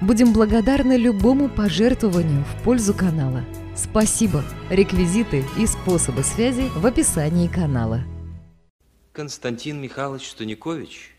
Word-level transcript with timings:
Будем 0.00 0.32
благодарны 0.32 0.96
любому 0.96 1.50
пожертвованию 1.50 2.42
в 2.44 2.62
пользу 2.64 2.94
канала. 2.94 3.44
Спасибо! 3.76 4.42
Реквизиты 4.70 5.44
и 5.58 5.66
способы 5.66 6.22
связи 6.22 6.70
в 6.74 6.86
описании 6.86 7.48
канала. 7.48 8.00
Константин 9.12 9.78
Михайлович 9.78 10.30
Стуникович 10.30 11.14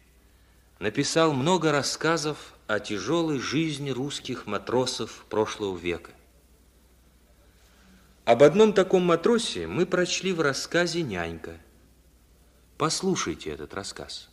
написал 0.80 1.32
много 1.34 1.72
рассказов 1.72 2.56
о 2.66 2.80
тяжелой 2.80 3.38
жизни 3.38 3.92
русских 3.92 4.48
матросов 4.48 5.26
прошлого 5.30 5.78
века. 5.78 6.10
Об 8.26 8.42
одном 8.42 8.74
таком 8.74 9.06
матросе 9.06 9.68
мы 9.68 9.86
прочли 9.86 10.34
в 10.34 10.42
рассказе 10.42 11.04
«Нянька». 11.04 11.58
Послушайте 12.80 13.52
этот 13.52 13.76
рассказ. 13.76 14.31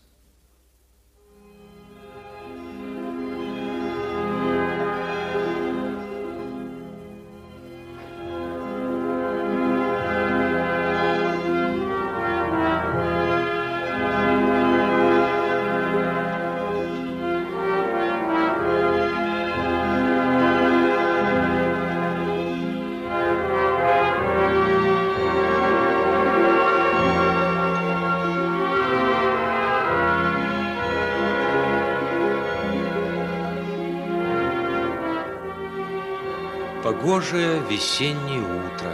Погожее 37.18 37.60
весеннее 37.68 38.42
утро. 38.42 38.92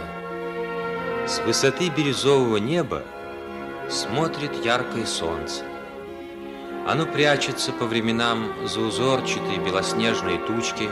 С 1.27 1.37
высоты 1.45 1.89
бирюзового 1.89 2.57
неба 2.57 3.03
смотрит 3.87 4.65
яркое 4.65 5.05
солнце. 5.05 5.63
Оно 6.87 7.05
прячется 7.05 7.71
по 7.71 7.85
временам 7.85 8.51
за 8.67 8.79
узорчатые 8.79 9.59
белоснежные 9.59 10.39
тучки, 10.39 10.89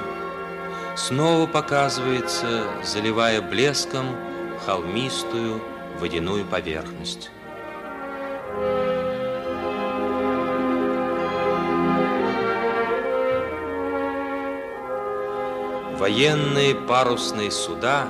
снова 0.95 1.47
показывается, 1.47 2.67
заливая 2.83 3.41
блеском 3.41 4.15
холмистую 4.63 5.59
водяную 5.99 6.45
поверхность. 6.45 7.31
Военные 16.03 16.75
парусные 16.75 17.49
суда 17.49 18.09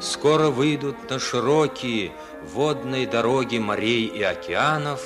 скоро 0.00 0.48
выйдут 0.48 1.08
на 1.08 1.20
широкие 1.20 2.10
водные 2.42 3.06
дороги 3.06 3.58
морей 3.58 4.06
и 4.06 4.20
океанов, 4.20 5.00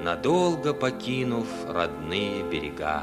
надолго 0.00 0.72
покинув 0.72 1.46
родные 1.68 2.42
берега. 2.42 3.02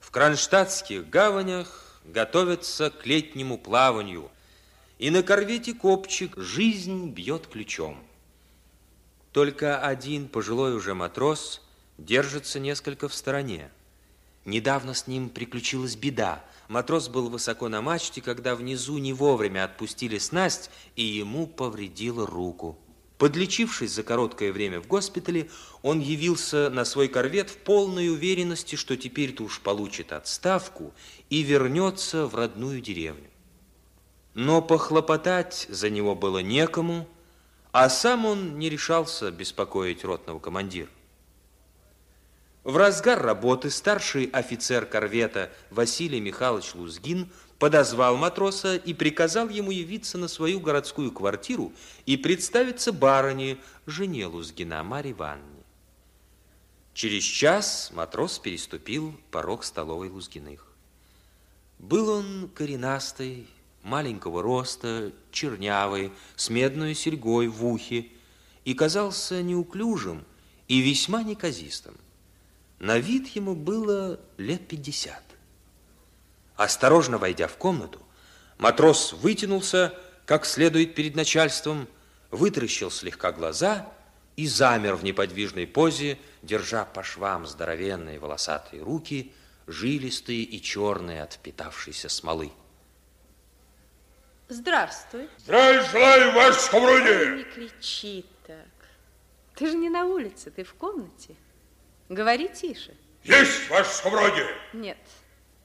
В 0.00 0.10
кронштадтских 0.10 1.10
гаванях 1.10 2.00
готовятся 2.06 2.88
к 2.88 3.04
летнему 3.04 3.58
плаванию– 3.58 4.30
и 5.02 5.10
на 5.10 5.24
корвете 5.24 5.74
Копчик 5.74 6.32
жизнь 6.36 7.08
бьет 7.08 7.48
ключом. 7.48 7.98
Только 9.32 9.80
один 9.80 10.28
пожилой 10.28 10.76
уже 10.76 10.94
матрос 10.94 11.60
держится 11.98 12.60
несколько 12.60 13.08
в 13.08 13.14
стороне. 13.14 13.72
Недавно 14.44 14.94
с 14.94 15.08
ним 15.08 15.28
приключилась 15.28 15.96
беда. 15.96 16.44
Матрос 16.68 17.08
был 17.08 17.30
высоко 17.30 17.68
на 17.68 17.82
мачте, 17.82 18.20
когда 18.20 18.54
внизу 18.54 18.96
не 18.98 19.12
вовремя 19.12 19.64
отпустили 19.64 20.18
снасть, 20.18 20.70
и 20.94 21.02
ему 21.02 21.48
повредило 21.48 22.24
руку. 22.24 22.78
Подлечившись 23.18 23.90
за 23.90 24.04
короткое 24.04 24.52
время 24.52 24.80
в 24.80 24.86
госпитале, 24.86 25.50
он 25.82 25.98
явился 25.98 26.70
на 26.70 26.84
свой 26.84 27.08
корвет 27.08 27.50
в 27.50 27.56
полной 27.56 28.08
уверенности, 28.08 28.76
что 28.76 28.96
теперь-то 28.96 29.42
уж 29.42 29.62
получит 29.62 30.12
отставку 30.12 30.94
и 31.28 31.42
вернется 31.42 32.28
в 32.28 32.36
родную 32.36 32.80
деревню. 32.80 33.31
Но 34.34 34.62
похлопотать 34.62 35.66
за 35.68 35.90
него 35.90 36.14
было 36.14 36.38
некому, 36.38 37.06
а 37.70 37.88
сам 37.88 38.24
он 38.24 38.58
не 38.58 38.70
решался 38.70 39.30
беспокоить 39.30 40.04
ротного 40.04 40.38
командира. 40.38 40.88
В 42.64 42.76
разгар 42.76 43.20
работы 43.20 43.70
старший 43.70 44.26
офицер 44.26 44.86
корвета 44.86 45.50
Василий 45.70 46.20
Михайлович 46.20 46.74
Лузгин 46.74 47.28
подозвал 47.58 48.16
матроса 48.16 48.76
и 48.76 48.94
приказал 48.94 49.48
ему 49.48 49.70
явиться 49.70 50.16
на 50.16 50.28
свою 50.28 50.60
городскую 50.60 51.10
квартиру 51.10 51.72
и 52.06 52.16
представиться 52.16 52.92
барыне, 52.92 53.58
жене 53.86 54.26
Лузгина, 54.26 54.82
Марье 54.84 55.12
Ивановне. 55.12 55.62
Через 56.94 57.24
час 57.24 57.90
матрос 57.92 58.38
переступил 58.38 59.18
порог 59.30 59.64
столовой 59.64 60.08
Лузгиных. 60.08 60.66
Был 61.78 62.10
он 62.10 62.50
коренастый, 62.54 63.48
маленького 63.82 64.42
роста, 64.42 65.12
чернявый, 65.30 66.12
с 66.36 66.50
медной 66.50 66.94
серьгой 66.94 67.48
в 67.48 67.64
ухе, 67.64 68.06
и 68.64 68.74
казался 68.74 69.42
неуклюжим 69.42 70.24
и 70.68 70.80
весьма 70.80 71.22
неказистым. 71.22 71.96
На 72.78 72.98
вид 72.98 73.28
ему 73.28 73.54
было 73.54 74.18
лет 74.38 74.66
пятьдесят. 74.68 75.22
Осторожно 76.56 77.18
войдя 77.18 77.48
в 77.48 77.56
комнату, 77.56 78.00
матрос 78.58 79.12
вытянулся, 79.12 79.94
как 80.26 80.46
следует 80.46 80.94
перед 80.94 81.16
начальством, 81.16 81.88
вытаращил 82.30 82.90
слегка 82.90 83.32
глаза 83.32 83.92
и 84.36 84.46
замер 84.46 84.94
в 84.94 85.04
неподвижной 85.04 85.66
позе, 85.66 86.18
держа 86.42 86.84
по 86.84 87.02
швам 87.02 87.46
здоровенные 87.46 88.18
волосатые 88.18 88.82
руки, 88.82 89.32
жилистые 89.66 90.42
и 90.42 90.60
черные 90.62 91.22
от 91.22 91.34
впитавшейся 91.34 92.08
смолы. 92.08 92.52
Здравствуй. 94.52 95.30
Здравия 95.38 95.82
желаю, 95.84 96.32
ваше 96.32 96.60
сковородие. 96.60 97.36
Не 97.36 97.44
кричи 97.44 98.26
так. 98.46 98.68
Ты 99.54 99.66
же 99.66 99.78
не 99.78 99.88
на 99.88 100.04
улице, 100.04 100.50
ты 100.50 100.62
в 100.62 100.74
комнате. 100.74 101.36
Говори 102.10 102.50
тише. 102.50 102.94
Есть, 103.24 103.70
ваше 103.70 103.90
сковородие. 103.90 104.54
Нет, 104.74 104.98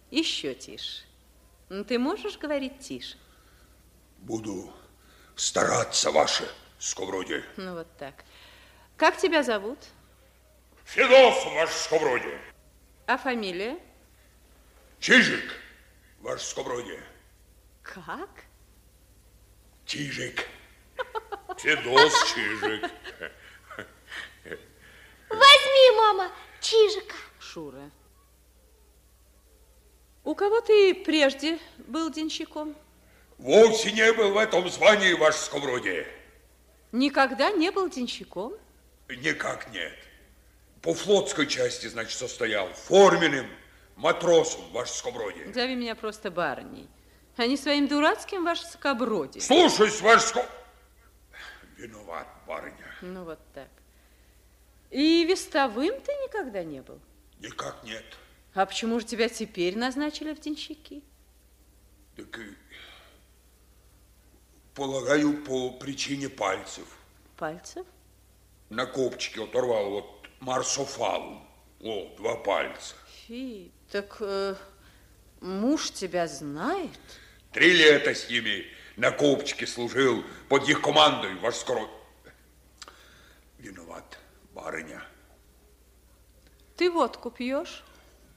еще 0.09 0.56
тише. 0.56 1.03
Ну, 1.68 1.84
ты 1.84 2.00
можешь 2.00 2.38
говорить 2.38 2.80
тише? 2.80 3.18
Буду 4.20 4.72
стараться, 5.36 6.11
ваше 6.11 6.50
сковородие. 6.79 7.44
Ну, 7.58 7.73
вот 7.73 7.88
так. 7.97 8.23
Как 8.96 9.17
тебя 9.17 9.44
зовут? 9.44 9.79
Федов, 10.85 11.46
ваше 11.56 11.73
сковородие. 11.73 12.40
А 13.06 13.17
фамилия? 13.17 13.79
Чижик, 15.02 15.44
ваше 16.22 16.46
сковородие. 16.46 17.03
Как? 17.84 18.47
Чижик. 19.87 20.45
Федос 21.57 22.13
Чижик. 22.34 22.91
Возьми, 25.29 25.91
мама, 25.95 26.31
Чижика. 26.59 27.16
Шура. 27.39 27.89
У 30.25 30.35
кого 30.35 30.59
ты 30.59 30.93
прежде 30.93 31.57
был 31.78 32.11
денщиком? 32.11 32.75
Вовсе 33.37 33.93
не 33.93 34.11
был 34.11 34.34
в 34.34 34.37
этом 34.37 34.67
звании, 34.69 35.13
ваше 35.13 35.39
сковородие. 35.39 36.05
Никогда 36.91 37.51
не 37.51 37.72
был 37.72 37.89
денщиком? 37.89 38.55
Никак 39.07 39.72
нет. 39.72 39.93
По 40.81 40.93
флотской 40.93 41.47
части, 41.47 41.87
значит, 41.87 42.17
состоял 42.17 42.67
форменным 42.73 43.47
матросом, 43.95 44.69
ваше 44.73 44.91
сковородие. 44.91 45.53
Зови 45.53 45.75
меня 45.75 45.95
просто 45.95 46.29
барыней 46.29 46.89
а 47.37 47.45
не 47.47 47.55
своим 47.55 47.87
дурацким 47.87 48.43
ваше 48.43 48.66
скоброди. 48.66 49.39
Слушаюсь, 49.39 50.01
ваше 50.01 50.28
ско... 50.28 50.45
Виноват, 51.78 52.28
барыня. 52.47 52.91
Ну, 53.01 53.23
вот 53.23 53.39
так. 53.53 53.69
И 54.89 55.23
вестовым 55.25 56.01
ты 56.01 56.11
никогда 56.23 56.63
не 56.63 56.81
был? 56.81 56.99
Никак 57.39 57.84
нет. 57.84 58.03
А 58.55 58.66
почему 58.66 58.99
же 58.99 59.05
тебя 59.05 59.29
теперь 59.29 59.78
назначили 59.78 60.34
в 60.34 60.39
денщики? 60.39 61.03
Так, 62.16 62.39
и, 62.39 62.55
полагаю, 64.73 65.43
по 65.43 65.69
причине 65.69 66.29
пальцев. 66.29 66.87
Пальцев? 67.35 67.85
На 68.69 68.87
копчике 68.87 69.43
оторвал 69.43 69.91
вот 69.91 70.29
марсофалу. 70.39 71.41
О, 71.81 72.16
два 72.17 72.37
пальца. 72.37 72.95
Фи, 73.28 73.72
так 73.91 74.17
э, 74.22 74.55
муж 75.41 75.91
тебя 75.91 76.28
знает? 76.28 76.99
Три 77.58 77.74
лета 77.74 78.14
с 78.14 78.30
ними 78.30 78.68
на 78.98 79.09
копчике 79.09 79.66
служил 79.66 80.24
под 80.48 80.70
их 80.70 80.80
командой, 80.80 81.34
ваш 81.40 81.56
скоро... 81.56 81.90
Виноват, 83.58 84.20
барыня. 84.54 85.04
Ты 86.76 86.92
водку 86.92 87.32
пьешь? 87.32 87.84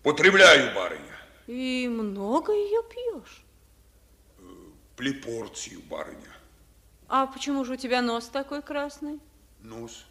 Потребляю, 0.03 0.75
барыня. 0.75 1.19
И 1.47 1.87
много 1.87 2.55
ее 2.55 2.83
пьешь? 2.83 3.45
Плепорцию, 4.97 5.83
барыня. 5.83 6.35
А 7.07 7.27
почему 7.27 7.67
же 7.67 7.75
у 7.75 7.77
тебя 7.77 8.01
нос 8.01 8.27
такой 8.29 8.63
красный? 8.63 9.21
Нос. 9.61 10.07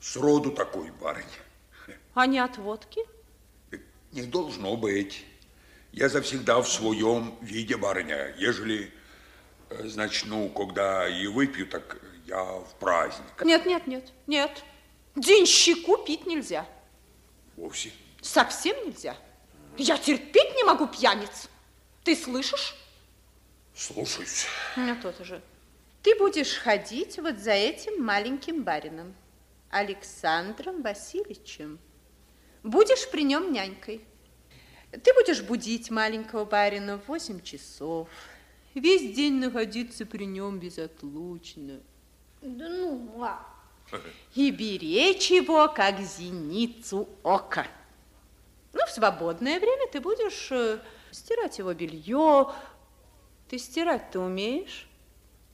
Сроду 0.00 0.50
такой, 0.50 0.90
барыня. 0.90 1.28
А 2.14 2.26
не 2.26 2.40
от 2.40 2.58
водки? 2.58 3.02
Не 4.10 4.22
должно 4.22 4.76
быть. 4.76 5.24
Я 5.94 6.08
завсегда 6.08 6.60
в 6.60 6.68
своем 6.68 7.36
виде, 7.40 7.76
барыня. 7.76 8.34
Ежели, 8.36 8.92
э, 9.70 9.86
значит, 9.86 10.26
ну, 10.26 10.48
когда 10.48 11.08
и 11.08 11.28
выпью, 11.28 11.68
так 11.68 12.00
я 12.26 12.42
в 12.42 12.74
праздник. 12.80 13.44
Нет, 13.44 13.64
нет, 13.64 13.86
нет, 13.86 14.12
нет. 14.26 14.64
Денщику 15.14 15.98
пить 15.98 16.26
нельзя. 16.26 16.66
Вовсе. 17.56 17.92
Совсем 18.20 18.74
нельзя. 18.84 19.16
Я 19.76 19.96
терпеть 19.96 20.56
не 20.56 20.64
могу 20.64 20.88
пьяниц. 20.88 21.48
Ты 22.02 22.16
слышишь? 22.16 22.74
Слушаюсь. 23.76 24.46
Ну, 24.74 24.96
то-то 25.00 25.24
же. 25.24 25.40
Ты 26.02 26.18
будешь 26.18 26.56
ходить 26.56 27.18
вот 27.18 27.38
за 27.38 27.52
этим 27.52 28.02
маленьким 28.02 28.64
барином, 28.64 29.14
Александром 29.70 30.82
Васильевичем. 30.82 31.78
Будешь 32.64 33.08
при 33.12 33.22
нем 33.22 33.52
нянькой. 33.52 34.04
Ты 35.02 35.12
будешь 35.14 35.42
будить 35.42 35.90
маленького 35.90 36.44
барина 36.44 36.98
в 36.98 37.08
8 37.08 37.42
часов. 37.42 38.08
Весь 38.74 39.14
день 39.14 39.34
находиться 39.34 40.04
при 40.04 40.24
нем 40.24 40.58
безотлучно. 40.58 41.80
Да 42.42 42.68
ну, 42.68 42.98
мам. 43.16 43.46
И 44.34 44.50
беречь 44.50 45.30
его, 45.30 45.68
как 45.68 46.00
зеницу 46.00 47.08
ока. 47.22 47.66
Ну, 48.72 48.84
в 48.86 48.90
свободное 48.90 49.60
время 49.60 49.86
ты 49.90 50.00
будешь 50.00 50.50
э, 50.50 50.80
стирать 51.10 51.58
его 51.58 51.72
белье. 51.74 52.52
Ты 53.48 53.58
стирать-то 53.58 54.20
умеешь? 54.20 54.88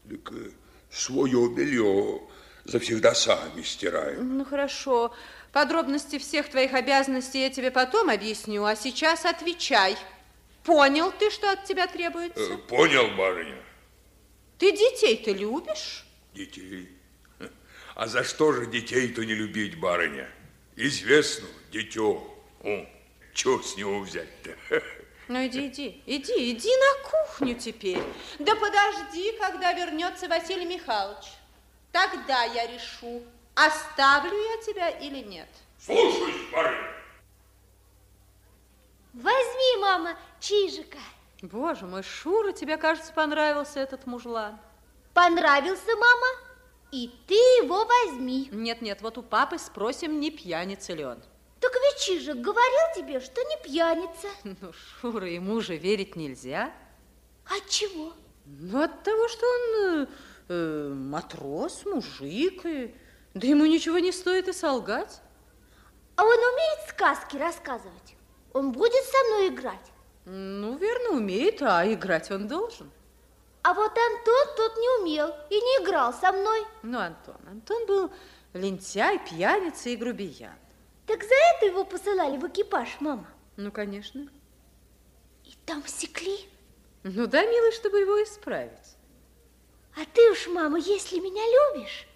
Так 0.08 0.32
э, 0.32 0.50
свое 0.90 1.50
белье 1.50 2.22
завсегда 2.64 3.14
сами 3.14 3.62
стираем. 3.62 4.38
Ну, 4.38 4.44
хорошо. 4.44 5.12
Подробности 5.52 6.18
всех 6.18 6.48
твоих 6.48 6.74
обязанностей 6.74 7.40
я 7.42 7.50
тебе 7.50 7.70
потом 7.70 8.08
объясню, 8.08 8.64
а 8.64 8.76
сейчас 8.76 9.24
отвечай. 9.24 9.96
Понял 10.64 11.10
ты, 11.12 11.30
что 11.30 11.50
от 11.50 11.64
тебя 11.64 11.86
требуется? 11.86 12.54
Э, 12.54 12.56
Понял, 12.56 13.08
барыня? 13.16 13.60
Ты 14.58 14.72
детей-то 14.72 15.32
любишь? 15.32 16.04
Детей. 16.34 16.88
А 17.96 18.06
за 18.06 18.22
что 18.22 18.52
же 18.52 18.66
детей-то 18.66 19.24
не 19.24 19.34
любить, 19.34 19.78
барыня? 19.80 20.28
Известно, 20.76 21.48
дитё. 21.72 22.22
О, 22.62 22.86
чё 23.34 23.60
с 23.60 23.76
него 23.76 24.00
взять-то? 24.00 24.54
Ну, 25.28 25.46
иди, 25.46 25.68
иди, 25.68 26.02
иди, 26.06 26.52
иди 26.52 26.68
на 26.68 27.08
кухню 27.08 27.54
теперь. 27.54 28.02
Да 28.38 28.54
подожди, 28.54 29.32
когда 29.38 29.72
вернется 29.72 30.28
Василий 30.28 30.66
Михайлович. 30.66 31.26
Тогда 31.92 32.44
я 32.44 32.66
решу, 32.66 33.22
оставлю 33.66 34.36
я 34.36 34.62
тебя 34.62 34.88
или 34.88 35.20
нет. 35.20 35.48
Слушаюсь, 35.78 36.50
барыня. 36.52 36.90
Возьми, 39.12 39.76
мама, 39.80 40.16
чижика. 40.38 40.98
Боже 41.42 41.86
мой, 41.86 42.02
Шура, 42.02 42.52
тебе, 42.52 42.76
кажется, 42.76 43.12
понравился 43.12 43.80
этот 43.80 44.06
мужлан. 44.06 44.58
Понравился, 45.14 45.88
мама? 45.96 46.26
И 46.92 47.10
ты 47.26 47.34
его 47.34 47.84
возьми. 47.84 48.48
Нет-нет, 48.52 49.00
вот 49.00 49.18
у 49.18 49.22
папы 49.22 49.58
спросим, 49.58 50.20
не 50.20 50.30
пьяница 50.30 50.92
ли 50.92 51.04
он. 51.04 51.18
Так 51.60 51.72
ведь 51.74 52.02
Чижик 52.02 52.36
говорил 52.36 52.94
тебе, 52.96 53.20
что 53.20 53.42
не 53.42 53.56
пьяница. 53.62 54.28
Ну, 54.44 54.72
Шура, 54.72 55.28
ему 55.28 55.60
же 55.60 55.76
верить 55.76 56.16
нельзя. 56.16 56.72
От 57.46 57.68
чего? 57.68 58.12
Ну, 58.46 58.82
от 58.82 59.02
того, 59.02 59.28
что 59.28 59.46
он 59.46 59.62
э, 59.84 60.06
э, 60.48 60.94
матрос, 60.94 61.84
мужик, 61.84 62.64
и... 62.64 62.94
да 63.34 63.46
ему 63.46 63.66
ничего 63.66 63.98
не 63.98 64.12
стоит 64.12 64.48
и 64.48 64.52
солгать. 64.52 65.20
А 66.16 66.24
он 66.24 66.38
умеет 66.38 66.88
сказки 66.88 67.36
рассказывать? 67.36 68.16
Он 68.52 68.72
будет 68.72 69.04
со 69.04 69.24
мной 69.28 69.48
играть? 69.48 69.92
Ну, 70.24 70.76
верно, 70.76 71.16
умеет, 71.16 71.62
а 71.62 71.84
играть 71.90 72.30
он 72.30 72.48
должен. 72.48 72.90
А 73.62 73.74
вот 73.74 73.90
Антон 73.90 74.56
тот 74.56 74.76
не 74.76 75.00
умел 75.00 75.34
и 75.50 75.54
не 75.54 75.84
играл 75.84 76.12
со 76.12 76.32
мной. 76.32 76.66
Ну, 76.82 76.98
Антон, 76.98 77.36
Антон 77.46 77.86
был 77.86 78.10
лентяй, 78.52 79.18
пьяница 79.18 79.90
и 79.90 79.96
грубиян. 79.96 80.54
Так 81.06 81.22
за 81.22 81.34
это 81.34 81.66
его 81.66 81.84
посылали 81.84 82.36
в 82.36 82.46
экипаж, 82.48 82.96
мама. 83.00 83.28
Ну, 83.56 83.70
конечно. 83.70 84.28
И 85.44 85.52
там 85.66 85.86
секли. 85.86 86.48
Ну 87.02 87.26
да, 87.26 87.44
милый, 87.44 87.72
чтобы 87.72 88.00
его 88.00 88.22
исправить. 88.22 88.96
А 89.96 90.00
ты 90.12 90.30
уж, 90.30 90.48
мама, 90.48 90.78
если 90.78 91.18
меня 91.18 91.42
любишь, 91.42 92.06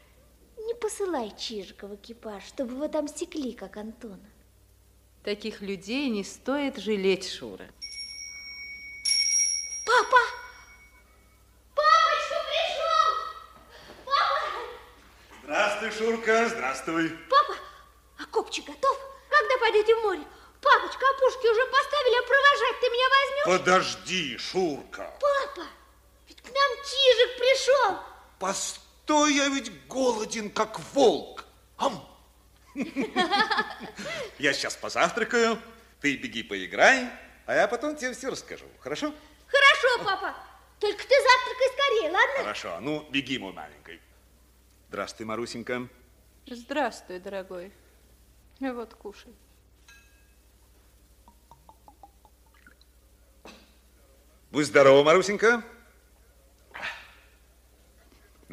не 0.59 0.75
посылай 0.75 1.33
Чижика 1.37 1.87
в 1.87 1.95
экипаж, 1.97 2.45
чтобы 2.45 2.75
его 2.75 2.89
там 2.89 3.09
секли, 3.09 3.53
как 3.53 3.77
Антона. 3.77 4.31
Таких 5.23 5.61
людей 5.63 6.09
не 6.11 6.23
стоит 6.23 6.77
жалеть, 6.77 7.31
Шура. 7.31 7.67
Папа! 9.87 10.19
Папочка 11.75 12.37
пришел! 12.49 13.13
Папа! 14.05 14.41
Здравствуй, 15.43 15.91
Шурка, 15.91 16.49
здравствуй. 16.49 17.11
Папа, 17.31 17.55
а 18.19 18.27
копчик 18.27 18.67
готов? 18.67 18.99
Когда 19.31 19.59
пойдете 19.59 19.95
в 19.95 20.03
море? 20.03 20.25
Папочка, 20.61 21.07
опушки 21.17 21.47
уже 21.47 21.67
поставили, 21.67 22.19
а 22.19 22.27
провожать 22.27 22.81
ты 22.81 22.89
меня 22.91 23.09
возьмешь? 23.09 23.59
Подожди, 23.59 24.39
Шурка. 24.39 25.19
Папа, 25.21 25.67
ведь 26.29 26.41
к 26.43 26.47
нам 26.47 26.71
Чижик 26.85 27.39
пришел. 27.39 27.99
Постой, 28.39 28.84
я 29.09 29.49
ведь 29.49 29.87
голоден, 29.87 30.51
как 30.51 30.81
волк. 30.95 31.45
Ам. 31.77 32.05
Я 34.39 34.53
сейчас 34.53 34.77
позавтракаю, 34.77 35.59
ты 36.01 36.17
беги 36.17 36.43
поиграй, 36.43 37.09
а 37.47 37.55
я 37.55 37.69
потом 37.69 37.97
тебе 37.97 38.13
все 38.13 38.31
расскажу, 38.31 38.67
хорошо? 38.81 39.15
Хорошо, 39.47 40.05
папа. 40.05 40.35
Только 40.81 41.03
ты 41.07 41.15
завтракай 41.15 41.69
скорее, 41.73 42.11
ладно? 42.11 42.39
Хорошо, 42.39 42.81
ну 42.81 43.07
беги, 43.11 43.39
мой 43.39 43.53
маленький. 43.53 44.01
Здравствуй, 44.89 45.27
Марусенька. 45.27 45.89
Здравствуй, 46.47 47.21
дорогой. 47.21 47.73
Вот, 48.61 48.95
кушай. 48.95 49.33
Будь 54.51 54.67
здорова, 54.67 55.03
Марусенька. 55.03 55.65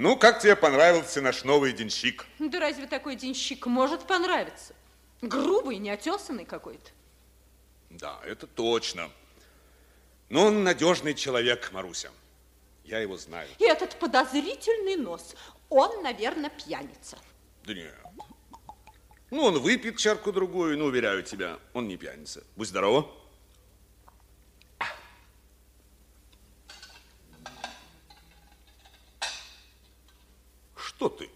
Ну, 0.01 0.17
как 0.17 0.39
тебе 0.41 0.55
понравился 0.55 1.22
наш 1.22 1.43
новый 1.43 1.74
денщик? 1.74 2.25
Да 2.39 2.60
разве 2.60 2.88
такой 2.88 3.15
денщик 3.15 3.67
может 3.67 4.08
понравиться? 4.08 4.74
Грубый, 5.22 5.77
неотесанный 5.77 6.43
какой-то. 6.43 6.89
Да, 7.91 8.20
это 8.25 8.48
точно. 8.48 9.12
Но 10.29 10.48
он 10.48 10.63
надежный 10.63 11.13
человек, 11.13 11.72
Маруся. 11.72 12.10
Я 12.84 12.98
его 12.98 13.15
знаю. 13.15 13.48
И 13.60 13.63
этот 13.63 13.96
подозрительный 14.00 14.96
нос, 14.96 15.36
он, 15.70 16.01
наверное, 16.01 16.50
пьяница. 16.50 17.20
Да 17.63 17.75
нет. 17.75 17.93
Ну, 19.29 19.43
он 19.43 19.60
выпьет 19.60 19.98
чарку-другую, 19.98 20.79
но, 20.79 20.86
уверяю 20.86 21.22
тебя, 21.22 21.60
он 21.74 21.88
не 21.88 21.96
пьяница. 21.96 22.43
Будь 22.55 22.70
здорова. 22.70 23.08
Что 31.01 31.10
ты? 31.10 31.31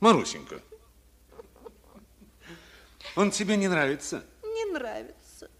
Марусенька, 0.00 0.60
он 3.16 3.30
тебе 3.30 3.56
не 3.56 3.66
нравится? 3.66 4.26
Не 4.42 4.66
нравится. 4.66 5.50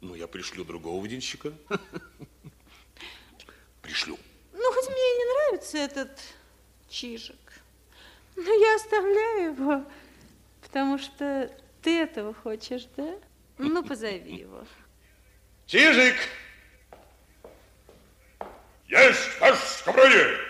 Ну, 0.00 0.16
я 0.16 0.26
пришлю 0.26 0.64
другого 0.64 1.06
денщика. 1.06 1.52
Пришлю. 3.82 4.18
Ну, 4.52 4.72
хоть 4.72 4.88
мне 4.88 4.96
и 4.96 5.18
не 5.18 5.32
нравится 5.32 5.78
этот 5.78 6.20
Чижик. 6.88 7.52
Ну, 8.34 8.60
я 8.60 8.74
оставляю 8.74 9.52
его, 9.52 9.84
потому 10.62 10.98
что 10.98 11.56
ты 11.82 12.00
этого 12.00 12.34
хочешь, 12.34 12.88
да? 12.96 13.16
Ну, 13.58 13.84
позови 13.84 14.38
его. 14.38 14.66
Чижик! 15.66 16.16
Есть, 18.88 19.38
ваше 19.38 19.68
скобродие! 19.68 20.49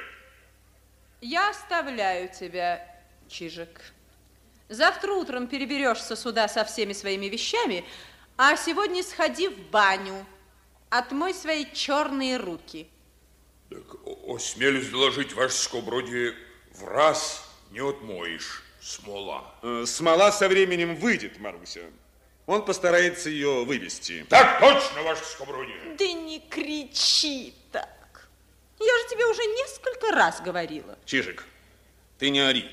Я 1.20 1.50
оставляю 1.50 2.28
тебя, 2.28 2.86
Чижик. 3.28 3.80
Завтра 4.68 5.12
утром 5.12 5.48
переберешься 5.48 6.16
сюда 6.16 6.48
со 6.48 6.64
всеми 6.64 6.92
своими 6.92 7.26
вещами, 7.26 7.84
а 8.36 8.56
сегодня 8.56 9.02
сходи 9.02 9.48
в 9.48 9.58
баню. 9.70 10.24
Отмой 10.88 11.34
свои 11.34 11.66
черные 11.72 12.36
руки. 12.36 12.88
Так, 13.68 13.82
осмелюсь 14.28 14.88
доложить, 14.88 15.32
ваше 15.34 15.56
скобродие, 15.56 16.34
в 16.72 16.84
раз 16.84 17.48
не 17.70 17.80
отмоешь 17.80 18.64
смола. 18.80 19.54
Э, 19.62 19.84
Смола 19.86 20.32
со 20.32 20.48
временем 20.48 20.96
выйдет, 20.96 21.38
Маруся. 21.38 21.82
Он 22.46 22.64
постарается 22.64 23.30
ее 23.30 23.64
вывести. 23.64 24.26
Так 24.28 24.58
точно, 24.60 25.02
ваше 25.02 25.24
скобродие. 25.24 25.94
Да 25.96 26.12
не 26.12 26.40
кричи 26.40 27.54
так. 27.70 27.88
Я 28.80 28.98
же 28.98 29.08
тебе 29.10 29.26
уже 29.26 29.44
несколько 29.44 30.10
раз 30.12 30.40
говорила. 30.40 30.98
Чижик, 31.04 31.46
ты 32.18 32.30
не 32.30 32.40
ори. 32.40 32.70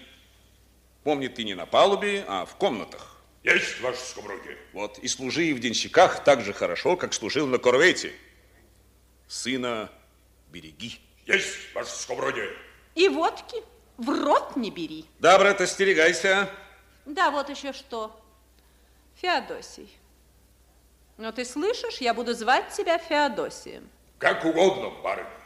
Помни, 1.04 1.28
ты 1.28 1.44
не 1.44 1.54
на 1.54 1.66
палубе, 1.66 2.24
а 2.28 2.46
в 2.46 2.56
комнатах. 2.56 3.18
Есть, 3.44 3.80
ваше 3.82 4.00
скобродие. 4.00 4.58
Вот, 4.74 4.98
и 5.00 5.08
служи 5.08 5.54
в 5.54 5.60
денщиках 5.60 6.24
так 6.24 6.42
же 6.42 6.54
хорошо, 6.54 6.96
как 6.96 7.14
служил 7.14 7.46
на 7.48 7.58
корвете. 7.58 8.14
Сына 9.28 9.92
береги. 10.50 11.00
Есть, 11.26 11.74
ваше 11.74 11.92
скобродие. 11.92 12.54
И 12.96 13.10
водки 13.10 13.58
в 13.98 14.10
рот 14.10 14.56
не 14.56 14.72
бери. 14.72 15.06
Да, 15.20 15.38
брат, 15.38 15.60
остерегайся. 15.60 16.50
Да, 17.06 17.32
вот 17.32 17.50
еще 17.50 17.74
что. 17.74 18.18
Феодосий. 19.16 19.90
Но 21.18 21.32
ты 21.32 21.44
слышишь, 21.46 21.98
я 21.98 22.14
буду 22.14 22.34
звать 22.34 22.70
тебя 22.70 22.98
Феодосием. 22.98 23.90
Как 24.20 24.46
угодно, 24.46 24.90
барыня. 25.02 25.37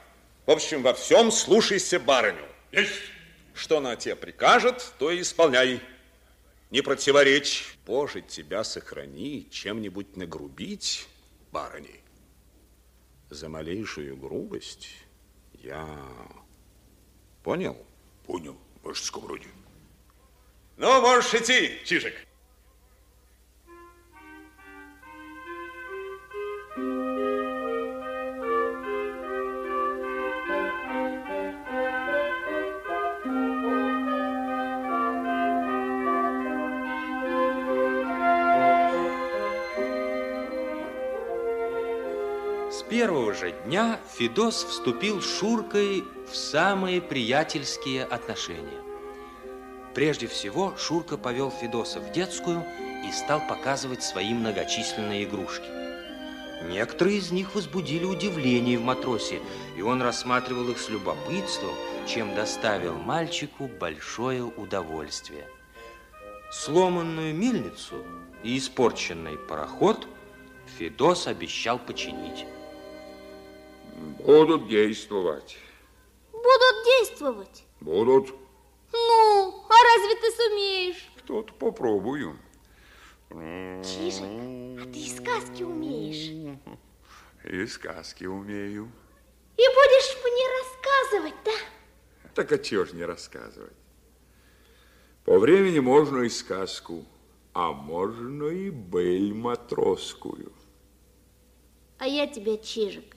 В 0.51 0.53
общем, 0.53 0.83
во 0.83 0.93
всем 0.93 1.31
слушайся 1.31 1.97
барыню. 1.97 2.45
Есть. 2.73 2.91
Что 3.53 3.77
она 3.77 3.95
тебе 3.95 4.17
прикажет, 4.17 4.93
то 4.99 5.09
и 5.09 5.21
исполняй. 5.21 5.81
Не 6.71 6.81
противоречь. 6.81 7.77
Боже, 7.85 8.19
тебя 8.19 8.65
сохрани 8.65 9.47
чем-нибудь 9.49 10.17
нагрубить, 10.17 11.07
барыней. 11.53 12.03
За 13.29 13.47
малейшую 13.47 14.17
грубость 14.17 14.89
я 15.53 15.87
понял. 17.41 17.77
Понял, 18.27 18.57
ваше 18.83 19.05
скобродие. 19.05 19.53
Ну, 20.75 20.99
можешь 20.99 21.33
идти, 21.33 21.79
Чижик. 21.85 22.27
С 26.75 27.30
первого 43.01 43.33
же 43.33 43.51
дня 43.65 43.99
Федос 44.13 44.63
вступил 44.63 45.23
с 45.23 45.39
Шуркой 45.39 46.03
в 46.31 46.35
самые 46.35 47.01
приятельские 47.01 48.03
отношения. 48.03 48.79
Прежде 49.95 50.27
всего, 50.27 50.75
Шурка 50.77 51.17
повел 51.17 51.49
Федоса 51.49 51.99
в 51.99 52.11
детскую 52.11 52.63
и 53.03 53.11
стал 53.11 53.41
показывать 53.49 54.03
свои 54.03 54.35
многочисленные 54.35 55.23
игрушки. 55.23 55.65
Некоторые 56.69 57.17
из 57.17 57.31
них 57.31 57.55
возбудили 57.55 58.05
удивление 58.05 58.77
в 58.77 58.83
матросе, 58.83 59.41
и 59.75 59.81
он 59.81 60.03
рассматривал 60.03 60.69
их 60.69 60.77
с 60.77 60.87
любопытством, 60.89 61.73
чем 62.07 62.35
доставил 62.35 62.93
мальчику 62.99 63.67
большое 63.79 64.43
удовольствие. 64.43 65.47
Сломанную 66.51 67.33
мельницу 67.33 68.05
и 68.43 68.59
испорченный 68.59 69.39
пароход 69.39 70.07
Федос 70.77 71.25
обещал 71.25 71.79
починить. 71.79 72.45
Будут 74.25 74.67
действовать. 74.67 75.57
Будут 76.31 76.85
действовать. 76.85 77.63
Будут. 77.79 78.33
Ну, 78.93 79.65
а 79.67 79.83
разве 79.95 80.15
ты 80.15 80.31
сумеешь? 80.31 81.11
Кто-то 81.17 81.53
попробую. 81.53 82.37
Чижик, 83.29 84.23
а 84.23 84.85
ты 84.91 84.99
и 84.99 85.09
сказки 85.09 85.63
умеешь. 85.63 86.57
И 87.45 87.65
сказки 87.65 88.25
умею. 88.25 88.91
И 89.57 89.63
будешь 89.63 90.17
мне 90.23 90.47
рассказывать, 90.59 91.43
да? 91.45 92.31
Так 92.35 92.51
а 92.51 92.59
чего 92.59 92.85
ж 92.85 92.93
не 92.93 93.05
рассказывать? 93.05 93.73
По 95.25 95.39
времени 95.39 95.79
можно 95.79 96.23
и 96.23 96.29
сказку, 96.29 97.05
а 97.53 97.71
можно 97.71 98.45
и 98.45 98.69
быль 98.69 99.33
матросскую. 99.33 100.51
А 101.97 102.07
я 102.07 102.27
тебя, 102.27 102.57
Чижик, 102.57 103.15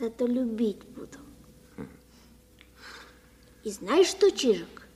зато 0.00 0.26
любить 0.26 0.82
буду. 0.96 1.18
И 3.64 3.70
знаешь 3.70 4.06
что, 4.06 4.30
Чижик? 4.30 4.88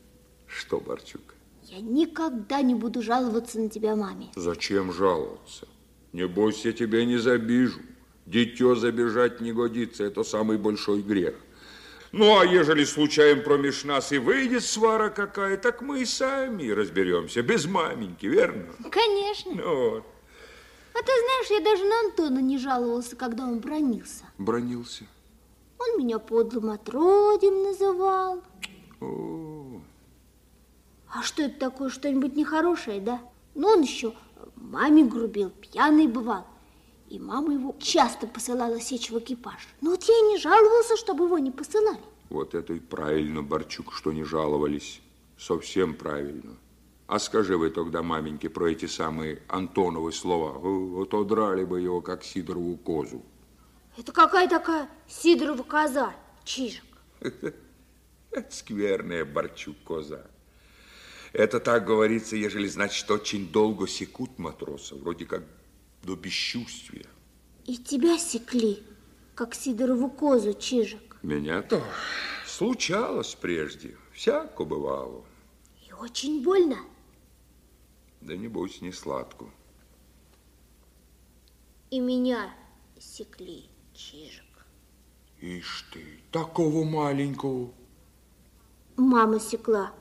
Что, 0.47 0.81
Барчук? 0.81 1.35
Я 1.65 1.81
никогда 1.81 2.63
не 2.63 2.75
буду 2.75 3.03
жаловаться 3.03 3.61
на 3.61 3.69
тебя 3.69 3.95
маме. 3.95 4.29
Зачем 4.37 4.93
жаловаться? 4.93 5.69
Небось, 6.13 6.65
я 6.65 6.73
тебя 6.73 7.05
не 7.05 7.19
забижу. 7.19 7.81
Дитё 8.27 8.75
забежать 8.75 9.41
не 9.41 9.53
годится, 9.53 10.05
это 10.05 10.25
самый 10.25 10.57
большой 10.57 11.03
грех. 11.03 11.35
Ну, 12.13 12.39
а 12.39 12.45
ежели 12.47 12.85
случаем 12.85 13.43
промеж 13.43 13.85
нас 13.85 14.13
и 14.13 14.19
выйдет 14.19 14.63
свара 14.65 15.11
какая, 15.11 15.57
так 15.57 15.83
мы 15.83 16.01
и 16.01 16.07
сами 16.07 16.71
разберемся, 16.71 17.43
без 17.43 17.67
маменьки, 17.67 18.27
верно? 18.27 18.67
Конечно. 18.91 19.53
Ну 19.55 19.91
вот, 19.91 20.05
А 20.95 20.99
ты 20.99 21.11
знаешь, 21.13 21.51
я 21.51 21.61
даже 21.61 21.85
на 21.85 22.01
Антона 22.01 22.39
не 22.39 22.57
жаловался, 22.59 23.17
когда 23.17 23.45
он 23.45 23.59
бронился. 23.59 24.25
бронился. 24.39 25.05
Он 25.79 25.99
меня 25.99 26.19
подлым 26.19 26.71
отродьем 26.71 27.65
называл. 27.65 28.41
О, 29.01 29.81
А 31.13 31.23
что 31.23 31.43
это 31.43 31.59
такое, 31.59 31.91
что-нибудь 31.91 32.37
нехорошее, 32.37 33.01
да? 33.01 33.21
Ну, 33.55 33.69
он 33.69 33.83
еще 33.83 34.15
маме 34.57 35.05
грубил, 35.05 35.51
пьяный 35.51 36.07
бывал. 36.07 36.47
И 37.09 37.19
мама 37.19 37.53
его 37.53 37.75
часто 37.81 38.27
посылала 38.27 38.81
сечь 38.81 39.11
в 39.11 39.19
экипаж. 39.19 39.69
Ну, 39.81 39.91
вот 39.91 40.05
я 40.05 40.15
и 40.19 40.23
не 40.33 40.39
жаловался, 40.39 40.97
чтобы 40.97 41.25
его 41.25 41.39
не 41.39 41.51
посылали. 41.51 42.01
вот 42.31 42.55
это 42.55 42.73
и 42.73 42.79
правильно, 42.81 43.43
Барчук, 43.43 43.93
что 43.93 44.13
не 44.13 44.25
жаловались. 44.25 45.01
Совсем 45.39 45.95
правильно. 45.95 46.57
А 47.07 47.19
скажи 47.19 47.57
вы 47.57 47.71
тогда 47.71 48.03
маменьке 48.03 48.49
про 48.49 48.71
эти 48.71 48.87
самые 48.87 49.43
Антоновы 49.49 50.13
слова. 50.13 50.53
Вот 50.53 51.13
одрали 51.13 51.65
бы 51.65 51.81
его, 51.81 52.01
как 52.01 52.25
Сидорову 52.25 52.77
козу. 52.77 53.23
Это 53.97 54.11
какая 54.13 54.49
такая 54.49 54.89
Сидорова 55.07 55.63
коза, 55.63 56.15
Чижик? 56.45 56.85
Скверная 58.51 59.25
Барчук 59.25 59.77
коза. 59.85 60.27
Это 61.33 61.61
так 61.61 61.85
говорится, 61.85 62.37
ежели 62.37 62.67
значит, 62.67 63.09
очень 63.11 63.49
долго 63.51 63.87
секут 63.87 64.39
матроса, 64.39 64.97
вроде 64.97 65.27
как 65.27 65.45
до 66.03 66.17
бесчувствия. 66.17 67.07
И 67.67 67.77
тебя 67.77 68.19
секли, 68.19 68.83
как 69.35 69.55
Сидорову 69.55 70.11
козу, 70.11 70.55
Чижик. 70.55 71.17
Меня-то 71.23 71.83
случалось 72.47 73.35
прежде, 73.35 73.97
всяко 74.13 74.65
бывало. 74.65 75.25
И 75.87 75.93
очень 75.93 76.43
больно. 76.43 76.79
Да 78.25 78.35
небось 78.35 78.81
не 78.81 78.91
сладко. 78.91 79.45
И 81.91 82.01
меня 82.01 82.55
секли, 82.99 83.69
Чижик. 83.93 84.67
Ишь 85.43 85.85
ты, 85.93 86.21
такого 86.33 86.85
маленького. 86.85 87.71
Мама 88.97 89.39
секла, 89.39 89.93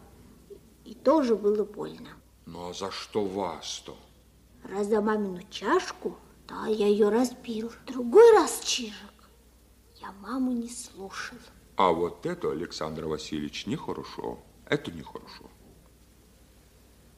и 0.86 0.94
тоже 0.94 1.36
было 1.36 1.66
больно. 1.66 2.12
Ну 2.46 2.70
а 2.70 2.74
за 2.74 2.92
что 2.92 3.26
вас-то? 3.26 3.98
Раз 4.64 4.88
за 4.88 5.02
мамину 5.02 5.42
чашку, 5.50 6.16
да, 6.48 6.68
я 6.68 6.88
ее 6.88 7.10
разбил. 7.10 7.74
Другой 7.88 8.32
раз, 8.32 8.62
Чижик, 8.62 9.30
я 9.98 10.14
маму 10.14 10.54
не 10.54 10.70
слушал. 10.70 11.38
А 11.76 11.92
вот 11.92 12.26
это, 12.26 12.52
Александр 12.52 13.04
Васильевич, 13.04 13.66
нехорошо. 13.66 14.40
Это 14.66 14.94
нехорошо. 14.94 15.50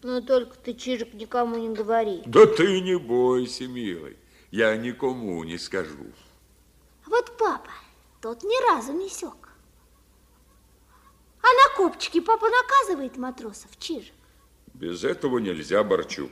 Но 0.06 0.22
только 0.22 0.56
ты, 0.56 0.76
Чижик, 0.76 1.16
никому 1.16 1.56
не 1.56 1.70
говори. 1.70 2.22
Да 2.28 2.46
ты 2.46 2.80
не 2.80 2.96
бойся, 2.96 3.68
милый. 3.68 4.18
Я 4.52 4.78
никому 4.78 5.44
не 5.44 5.58
скажу. 5.58 6.06
А 7.08 7.10
вот 7.10 7.36
папа, 7.40 7.72
тот 8.22 8.44
ни 8.44 8.70
разу 8.70 8.94
не 8.94 9.10
сек. 9.10 9.50
А 11.42 11.48
на 11.48 11.76
копчике 11.76 12.22
папа 12.22 12.48
наказывает 12.48 13.18
матросов, 13.18 13.80
Чижик? 13.80 14.14
Без 14.76 15.04
этого 15.04 15.40
нельзя, 15.40 15.84
Борчук. 15.84 16.30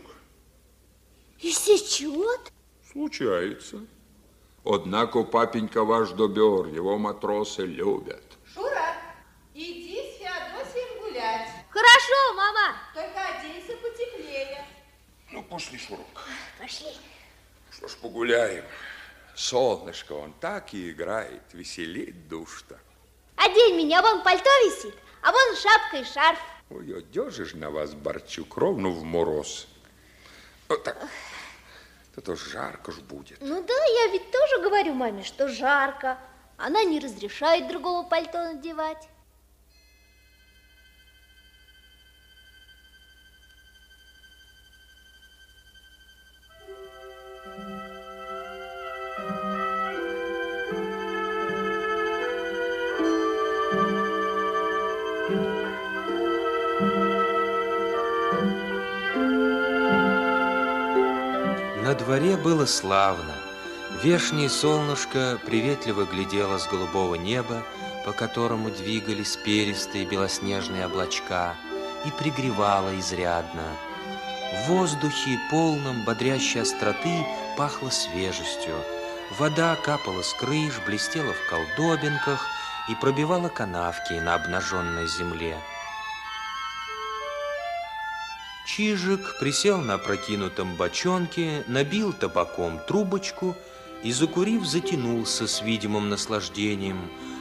И 1.39 1.50
сечет? 1.50 2.51
Случается. 2.92 3.80
Однако 4.63 5.24
папенька 5.24 5.84
ваш 5.84 6.12
добер, 6.12 6.68
его 6.68 7.00
матросы 7.00 7.65
любят. 7.65 8.38
Шура, 8.53 8.94
иди 9.56 9.98
с 9.98 10.20
Феодосием 10.20 11.01
гулять. 11.01 11.62
Хорошо, 11.74 12.34
мама. 12.36 12.77
Только 12.94 13.20
оденься 13.27 13.75
потеплее. 13.77 14.63
Ну, 15.32 15.42
пошли, 15.42 15.80
Шурок. 15.80 16.06
Пошли. 16.60 16.96
Что 17.72 17.88
ж, 17.88 17.96
погуляем. 17.98 18.63
Солнышко, 19.36 20.13
он 20.13 20.34
так 20.34 20.75
и 20.75 20.92
играет, 20.92 21.42
веселит 21.53 22.27
душ-то. 22.27 22.80
Одень 23.38 23.75
меня, 23.75 24.03
вон 24.03 24.22
пальто 24.22 24.50
висит, 24.63 24.94
а 25.24 25.32
вон 25.32 25.56
шапка 25.56 25.98
и 25.98 26.03
шарф. 26.03 26.39
Ой, 26.70 27.00
одежишь 27.00 27.56
на 27.56 27.72
вас, 27.72 27.96
Борчук, 27.96 28.56
ровно 28.58 28.89
в 28.89 29.03
мороз. 29.03 29.68
Вот 30.70 30.84
так. 30.84 30.98
Это 32.15 32.36
жарко 32.36 32.92
ж 32.92 33.00
будет. 33.00 33.39
Ну 33.42 33.63
да, 33.63 33.74
я 33.74 34.12
ведь 34.12 34.30
тоже 34.30 34.62
говорю 34.62 34.94
маме, 34.94 35.24
что 35.24 35.48
жарко. 35.48 36.20
Она 36.58 36.84
не 36.84 37.00
разрешает 37.00 37.68
другого 37.68 38.08
пальто 38.08 38.53
надевать. 38.53 39.10
На 61.94 62.00
дворе 62.00 62.38
было 62.38 62.66
славно. 62.66 63.36
Вешнее 64.02 64.50
солнышко 64.50 65.40
приветливо 65.46 66.06
глядело 66.06 66.58
с 66.58 66.66
голубого 66.68 67.14
неба, 67.14 67.62
по 68.04 68.14
которому 68.14 68.72
двигались 68.72 69.38
перистые 69.38 70.04
белоснежные 70.08 70.88
облачка, 70.88 71.54
и 72.04 72.10
пригревало 72.10 73.00
изрядно. 73.00 73.62
В 74.56 74.70
воздухе, 74.70 75.40
полном 75.52 76.04
бодрящей 76.04 76.62
остроты, 76.62 77.28
пахло 77.58 77.92
свежестью. 77.92 78.74
Вода 79.38 79.76
капала 79.76 80.24
с 80.24 80.34
крыш, 80.34 80.82
блестела 80.88 81.32
в 81.32 81.48
колдобинках 81.48 82.44
и 82.90 82.96
пробивала 82.96 83.50
канавки 83.50 84.14
на 84.14 84.34
обнаженной 84.34 85.06
земле. 85.06 85.60
Чижик 88.75 89.38
присел 89.39 89.82
на 89.82 90.00
прокинутом 90.00 90.75
бочонке, 90.75 91.63
набил 91.68 92.12
табаком 92.12 92.80
трубочку 92.88 93.56
и, 94.01 94.12
закурив, 94.12 94.65
затянулся 94.65 95.48
с 95.48 95.62
видимым 95.62 96.10
наслаждением, 96.10 96.98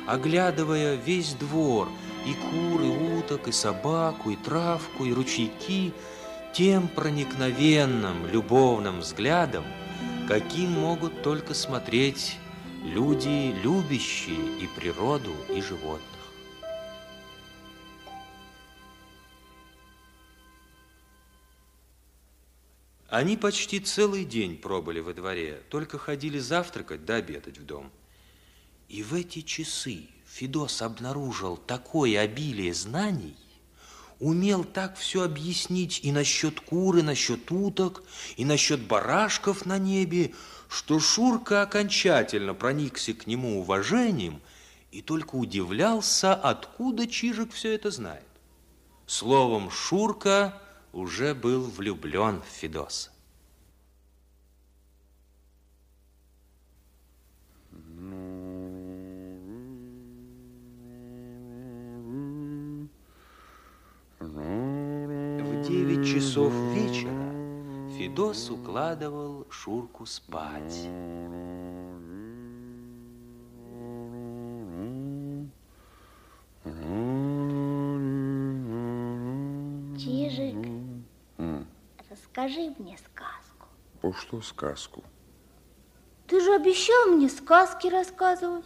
оглядывая 0.07 0.97
весь 0.97 1.33
двор, 1.33 1.89
и 2.27 2.35
кур, 2.35 2.83
и 2.83 3.17
уток, 3.17 3.49
и 3.49 3.53
собаку, 3.53 4.31
и 4.31 4.37
травку, 4.37 5.07
и 5.07 5.15
ручейки, 5.15 5.95
тем 6.53 6.87
проникновенным, 6.87 8.27
любовным 8.27 9.01
взглядом, 9.01 9.65
каким 10.29 10.73
могут 10.73 11.23
только 11.23 11.55
смотреть 11.55 12.37
люди, 12.85 13.55
любящие 13.63 14.59
и 14.61 14.67
природу, 14.67 15.33
и 15.49 15.63
животных. 15.63 16.22
Они 23.13 23.37
почти 23.37 23.79
целый 23.79 24.25
день 24.25 24.57
пробыли 24.57 25.01
во 25.01 25.13
дворе, 25.13 25.61
только 25.69 25.99
ходили 25.99 26.39
завтракать 26.39 27.05
да 27.05 27.17
обедать 27.17 27.59
в 27.59 27.67
дом. 27.67 27.93
И 28.89 29.03
в 29.03 29.13
эти 29.13 29.43
часы 29.43 30.09
Федос 30.25 30.81
обнаружил 30.81 31.59
такое 31.59 32.19
обилие 32.21 32.73
знаний, 32.73 33.37
умел 34.19 34.65
так 34.65 34.97
все 34.97 35.25
объяснить 35.25 36.01
и 36.03 36.11
насчет 36.11 36.59
кур, 36.63 36.97
и 36.97 37.03
насчет 37.03 37.51
уток, 37.51 38.03
и 38.39 38.47
насчет 38.47 38.81
барашков 38.81 39.67
на 39.67 39.77
небе, 39.77 40.33
что 40.71 40.99
Шурка 40.99 41.61
окончательно 41.61 42.55
проникся 42.55 43.13
к 43.13 43.27
нему 43.27 43.61
уважением 43.61 44.41
и 44.91 45.03
только 45.03 45.35
удивлялся, 45.35 46.33
откуда 46.35 47.07
Чижик 47.07 47.53
все 47.53 47.75
это 47.75 47.91
знает. 47.91 48.25
Словом, 49.07 49.71
Шурка 49.71 50.63
уже 50.93 51.35
был 51.35 51.63
влюблен 51.63 52.43
в 52.43 52.47
Федоса. 52.47 53.11
В 64.21 65.69
девять 65.69 66.07
часов 66.07 66.53
вечера 66.75 67.33
Федос 67.97 68.51
укладывал 68.51 69.47
Шурку 69.51 70.07
спать. 70.07 70.89
Расскажи 82.33 82.75
мне 82.79 82.97
сказку. 82.97 83.69
По 84.01 84.13
что 84.15 84.41
сказку? 84.41 85.05
Ты 86.27 86.41
же 86.41 86.55
обещал 86.55 87.09
мне 87.09 87.29
сказки 87.29 87.89
рассказывать. 87.89 88.65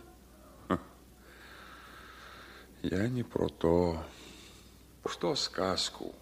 Я 2.83 3.09
не 3.09 3.25
про 3.25 3.49
то. 3.49 4.05
Что 5.05 5.35
сказку? 5.35 6.15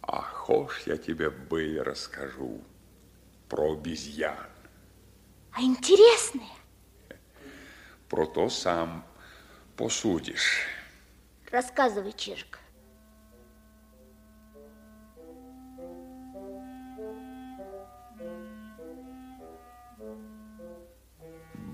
А 0.00 0.20
хошь 0.20 0.82
я 0.86 0.96
тебе 0.96 1.30
бы 1.30 1.80
расскажу 1.84 2.60
про 3.48 3.74
обезьян. 3.74 4.48
А 5.52 5.62
интересные? 5.62 6.50
Про 8.08 8.26
то 8.26 8.48
сам 8.48 9.04
посудишь. 9.76 10.66
Рассказывай, 11.50 12.12
Чижик. 12.12 12.61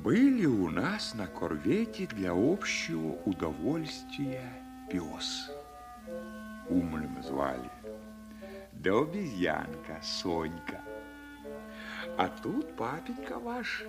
Были 0.08 0.46
у 0.46 0.70
нас 0.70 1.12
на 1.12 1.26
корвете 1.26 2.06
для 2.06 2.30
общего 2.32 3.08
удовольствия 3.26 4.50
пес. 4.90 5.50
Умным 6.70 7.22
звали. 7.22 7.70
Да 8.72 9.02
обезьянка 9.02 10.00
Сонька. 10.02 10.80
А 12.16 12.26
тут 12.42 12.74
папенька 12.74 13.38
ваш, 13.38 13.84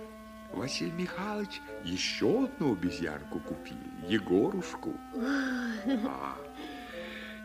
Василий 0.52 0.92
Михайлович, 0.92 1.62
еще 1.84 2.44
одну 2.44 2.74
обезьянку 2.74 3.40
купили, 3.40 3.90
Егорушку. 4.06 4.92
А, 6.06 6.36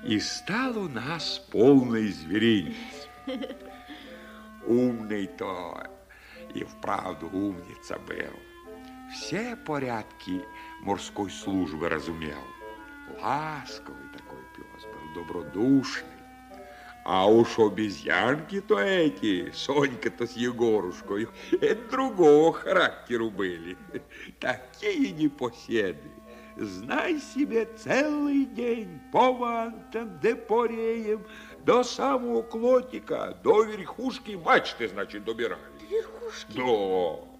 и 0.04 0.20
стал 0.20 0.78
у 0.80 0.90
нас 0.90 1.40
полный 1.50 2.10
зверинец. 2.10 2.76
Умный-то 4.68 5.88
и 6.54 6.66
вправду 6.66 7.28
умница 7.28 7.98
был. 8.00 8.55
Все 9.12 9.56
порядки 9.56 10.44
морской 10.82 11.30
службы 11.30 11.90
разумел. 11.90 12.44
Ласковый 13.22 14.08
такой 14.14 14.40
пес 14.56 14.84
был, 14.84 15.24
добродушный. 15.24 16.10
А 17.06 17.28
уж 17.28 17.60
обезьянки-то 17.60 18.80
эти, 18.80 19.52
Сонька-то 19.52 20.26
с 20.26 20.32
Егорушкой, 20.34 21.28
это 21.52 21.92
другого 21.92 22.52
характеру 22.52 23.30
были. 23.30 23.78
Такие 24.40 25.12
непоседы. 25.12 26.10
Знай 26.58 27.20
себе, 27.20 27.68
целый 27.78 28.46
день 28.46 29.00
по 29.12 29.34
вантам, 29.34 30.20
да 30.20 30.36
по 30.36 30.66
реям, 30.66 31.22
до 31.64 31.84
самого 31.84 32.42
клотика, 32.42 33.38
до 33.44 33.64
верхушки 33.64 34.32
мачты, 34.32 34.88
значит, 34.88 35.26
добирались. 35.26 35.62
Верхушки. 35.90 36.58
Да. 36.58 37.35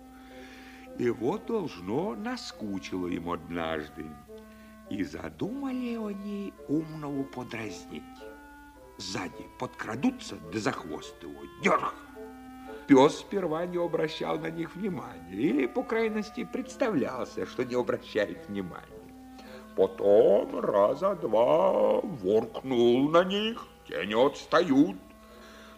И 0.98 1.10
вот 1.10 1.46
должно 1.48 2.16
наскучило 2.16 3.08
им 3.08 3.30
однажды. 3.30 4.06
И 4.90 5.04
задумали 5.04 5.96
они 5.96 6.54
умного 6.68 7.24
подразнить. 7.24 8.04
Сзади 8.98 9.46
подкрадутся, 9.60 10.38
да 10.54 10.60
за 10.60 10.72
хвост 10.72 11.16
его, 11.22 11.42
дерг. 11.62 11.94
Пес 12.88 13.18
сперва 13.18 13.66
не 13.66 13.78
обращал 13.78 14.40
на 14.40 14.52
них 14.52 14.76
внимания, 14.76 15.32
или, 15.32 15.66
по 15.66 15.84
крайности, 15.84 16.44
представлялся, 16.44 17.46
что 17.46 17.64
не 17.64 17.74
обращает 17.74 18.48
внимания. 18.48 18.86
Потом 19.76 20.60
раза 20.60 21.16
два 21.16 22.00
воркнул 22.00 23.10
на 23.10 23.24
них, 23.24 23.66
те 23.88 24.06
не 24.06 24.14
отстают. 24.14 24.98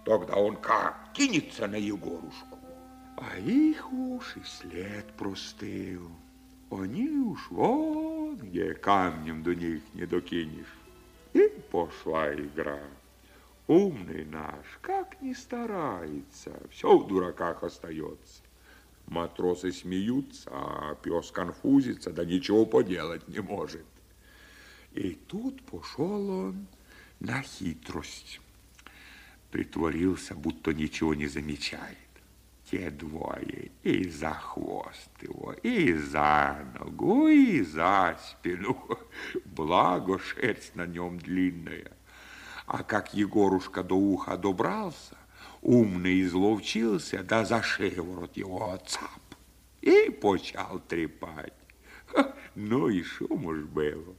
Тогда 0.04 0.36
он 0.36 0.58
как 0.58 1.12
кинется 1.14 1.68
на 1.68 1.76
Егорушку. 1.76 2.57
А 3.18 3.36
их 3.40 3.92
уж 3.92 4.38
и 4.38 4.44
след 4.44 5.12
простыл. 5.14 6.08
Они 6.70 7.10
уж 7.10 7.50
вот 7.50 8.40
где 8.42 8.76
камнем 8.76 9.42
до 9.42 9.56
них 9.56 9.82
не 9.96 10.06
докинешь. 10.06 10.78
И 11.34 11.48
пошла 11.72 12.32
игра. 12.34 12.80
Умный 13.66 14.24
наш, 14.24 14.66
как 14.82 15.20
не 15.22 15.34
старается, 15.34 16.62
все 16.70 16.96
в 16.98 17.08
дураках 17.08 17.64
остается. 17.64 18.44
Матросы 19.08 19.72
смеются, 19.72 20.50
а 20.54 20.96
пес 20.96 21.32
конфузится, 21.32 22.12
да 22.12 22.24
ничего 22.24 22.66
поделать 22.66 23.28
не 23.28 23.40
может. 23.40 23.86
И 24.94 25.18
тут 25.28 25.64
пошел 25.64 26.30
он 26.30 26.68
на 27.20 27.42
хитрость. 27.42 28.40
Притворился, 29.50 30.36
будто 30.36 30.72
ничего 30.74 31.16
не 31.16 31.28
замечает. 31.28 32.07
Те 32.70 32.92
двое 32.92 33.72
и 33.84 34.10
за 34.10 34.34
хвост 34.34 35.10
его, 35.22 35.54
и 35.64 35.94
за 35.94 36.68
ногу, 36.78 37.30
и 37.30 37.62
за 37.62 38.20
спину. 38.22 38.78
Благо 39.46 40.20
шерсть 40.20 40.76
на 40.76 40.86
нем 40.86 41.18
длинная. 41.18 41.92
А 42.66 42.84
как 42.84 43.14
Егорушка 43.14 43.84
до 43.84 43.96
уха 43.96 44.36
добрался, 44.36 45.18
умный 45.62 46.22
изловчился, 46.24 47.24
да 47.24 47.46
за 47.46 47.64
шеворот 47.64 48.36
его 48.36 48.78
цап. 48.86 49.22
И 49.82 50.10
почал 50.10 50.80
трепать. 50.80 51.54
Ну 52.56 52.90
и 52.90 53.02
шум 53.02 53.46
уж 53.46 53.60
было. 53.60 54.14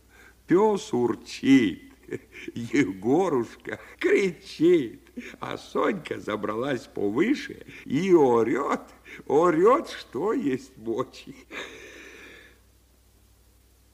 Пес 0.47 0.91
урчит, 0.95 1.93
Егорушка 2.55 3.79
кричит, 3.99 5.08
а 5.41 5.57
Сонька 5.59 6.19
забралась 6.21 6.87
повыше 6.87 7.67
и 7.85 8.13
орет, 8.13 8.83
орет, 9.27 9.89
что 9.89 10.33
есть 10.33 10.77
мочи. 10.77 11.35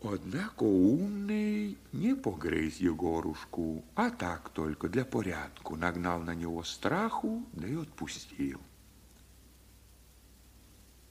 Однако 0.02 0.64
умный 0.64 1.78
не 1.92 2.14
погрыз 2.14 2.76
Егорушку, 2.76 3.84
а 3.94 4.10
так 4.10 4.50
только 4.50 4.88
для 4.88 5.04
порядку 5.04 5.76
нагнал 5.76 6.20
на 6.20 6.34
него 6.34 6.62
страху, 6.62 7.42
да 7.52 7.66
и 7.66 7.74
отпустил. 7.74 8.60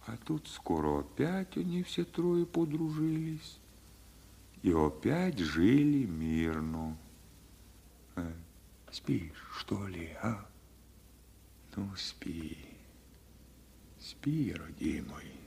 А 0.06 0.18
тут 0.26 0.48
скоро 0.48 1.00
опять 1.00 1.58
они 1.58 1.82
все 1.82 2.04
трое 2.04 2.46
подружились 2.46 3.58
и 4.64 4.72
опять 4.72 5.40
жили 5.40 6.06
мирно. 6.06 6.98
А, 8.16 8.32
спишь, 8.94 9.32
что 9.58 9.88
ли, 9.88 10.16
а? 10.22 10.46
Ну, 11.76 11.90
спи, 11.96 12.58
спи, 14.00 14.54
родимый. 14.54 15.43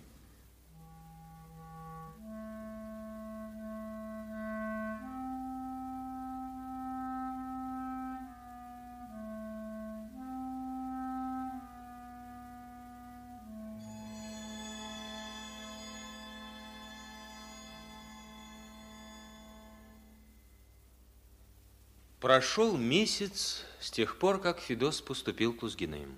Прошел 22.26 22.76
месяц 22.76 23.62
с 23.78 23.88
тех 23.88 24.18
пор, 24.18 24.40
как 24.40 24.58
Федос 24.58 25.00
поступил 25.00 25.52
к 25.52 25.62
Лузгиным. 25.62 26.12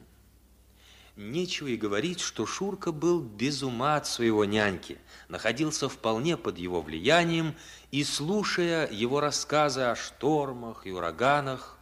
Нечего 1.17 1.69
и 1.69 1.77
говорить, 1.77 2.21
что 2.21 2.47
Шурка 2.47 2.93
был 2.93 3.21
без 3.21 3.63
ума 3.63 3.97
от 3.97 4.07
своего 4.07 4.47
няньки, 4.47 4.97
находился 5.29 5.87
вполне 5.91 6.39
под 6.39 6.57
его 6.57 6.81
влиянием 6.81 7.55
и, 7.91 8.05
слушая 8.05 8.91
его 8.91 9.21
рассказы 9.21 9.83
о 9.83 9.97
штормах 9.97 10.87
и 10.87 10.93
ураганах, 10.93 11.77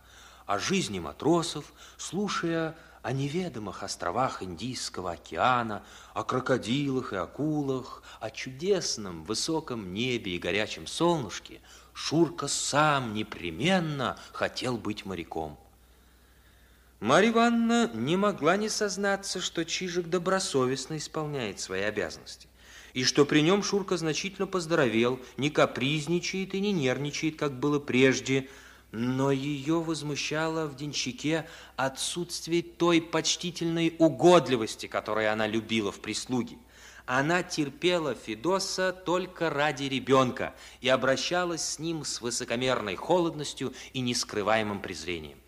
о 0.45 0.59
жизни 0.59 0.99
матросов, 0.99 1.73
слушая 1.97 2.77
о 3.03 3.13
неведомых 3.13 3.85
островах 3.85 4.43
Индийского 4.43 5.13
океана, 5.13 5.85
о 6.15 6.25
крокодилах 6.25 7.13
и 7.13 7.17
акулах, 7.17 8.03
о 8.19 8.33
чудесном 8.33 9.23
высоком 9.23 9.95
небе 9.95 10.35
и 10.35 10.41
горячем 10.41 10.89
солнышке, 10.89 11.61
Шурка 11.99 12.47
сам 12.47 13.15
непременно 13.15 14.19
хотел 14.33 14.77
быть 14.77 15.07
моряком. 15.07 15.59
Марья 17.01 17.31
Ивановна 17.31 17.91
не 17.95 18.19
могла 18.19 18.59
не 18.59 18.69
сознаться, 18.69 19.41
что 19.41 19.65
Чижик 19.65 20.09
добросовестно 20.09 20.99
исполняет 20.99 21.59
свои 21.59 21.81
обязанности, 21.81 22.49
и 22.93 23.03
что 23.03 23.25
при 23.25 23.41
нем 23.41 23.63
Шурка 23.63 23.97
значительно 23.97 24.47
поздоровел, 24.47 25.19
не 25.39 25.49
капризничает 25.49 26.55
и 26.55 26.61
не 26.61 26.73
нервничает, 26.73 27.37
как 27.37 27.59
было 27.59 27.79
прежде, 27.79 28.51
но 28.93 29.33
ее 29.33 29.81
возмущало 29.81 30.67
в 30.67 30.77
денщике 30.77 31.49
отсутствие 31.77 32.63
той 32.63 33.01
почтительной 33.01 33.97
угодливости, 33.99 34.87
которую 34.87 35.33
она 35.33 35.47
любила 35.47 35.91
в 35.93 36.01
прислуге. 36.01 36.59
Она 37.07 37.45
терпела 37.45 38.17
Федоса 38.17 38.93
только 38.93 39.49
ради 39.49 39.85
ребенка 39.85 40.55
и 40.81 40.89
обращалась 40.89 41.63
с 41.63 41.79
ним 41.79 42.05
с 42.05 42.21
высокомерной 42.21 42.97
холодностью 42.97 43.73
и 43.93 44.01
нескрываемым 44.01 44.83
презрением. 44.83 45.39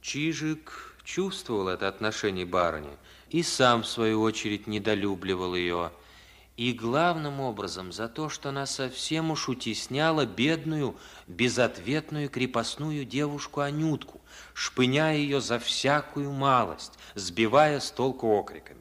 Чижик 0.00 0.96
чувствовал 1.02 1.66
это 1.66 1.88
отношение 1.88 2.46
барыни 2.46 2.96
и 3.30 3.42
сам, 3.42 3.82
в 3.82 3.88
свою 3.88 4.22
очередь, 4.22 4.68
недолюбливал 4.68 5.56
ее. 5.56 5.90
И 6.56 6.72
главным 6.72 7.40
образом 7.40 7.90
за 7.92 8.08
то, 8.08 8.28
что 8.28 8.50
она 8.50 8.66
совсем 8.66 9.32
уж 9.32 9.48
утесняла 9.48 10.26
бедную, 10.26 10.96
безответную 11.26 12.30
крепостную 12.30 13.04
девушку 13.04 13.60
Анютку, 13.60 14.20
шпыняя 14.54 15.16
ее 15.16 15.40
за 15.40 15.58
всякую 15.58 16.30
малость, 16.30 16.98
сбивая 17.16 17.80
с 17.80 17.90
толку 17.90 18.28
окриками. 18.28 18.80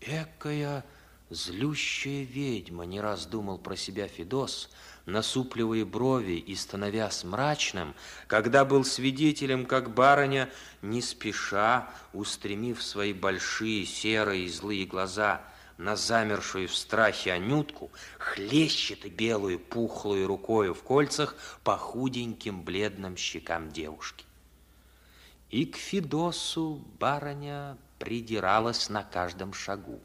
Экая 0.00 0.84
злющая 1.28 2.24
ведьма, 2.24 2.84
не 2.84 3.00
раз 3.00 3.26
думал 3.26 3.58
про 3.58 3.76
себя 3.76 4.08
Федос, 4.08 4.70
насупливая 5.06 5.84
брови 5.84 6.32
и 6.32 6.54
становясь 6.54 7.24
мрачным, 7.24 7.94
когда 8.26 8.64
был 8.64 8.84
свидетелем, 8.84 9.66
как 9.66 9.94
барыня, 9.94 10.50
не 10.82 11.02
спеша, 11.02 11.90
устремив 12.12 12.82
свои 12.82 13.12
большие 13.12 13.86
серые 13.86 14.44
и 14.44 14.48
злые 14.48 14.86
глаза 14.86 15.42
на 15.78 15.96
замершую 15.96 16.68
в 16.68 16.74
страхе 16.74 17.32
Анютку, 17.32 17.90
хлещет 18.18 19.10
белую 19.14 19.58
пухлую 19.58 20.26
рукою 20.26 20.74
в 20.74 20.82
кольцах 20.82 21.34
по 21.62 21.76
худеньким 21.76 22.62
бледным 22.62 23.16
щекам 23.16 23.70
девушки. 23.70 24.24
И 25.50 25.66
к 25.66 25.76
Федосу 25.76 26.84
барыня 26.98 27.76
придиралась 28.00 28.88
на 28.88 29.04
каждом 29.04 29.52
шагу. 29.52 30.00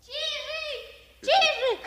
Чижик! 0.00 1.20
Чижик! 1.20 1.80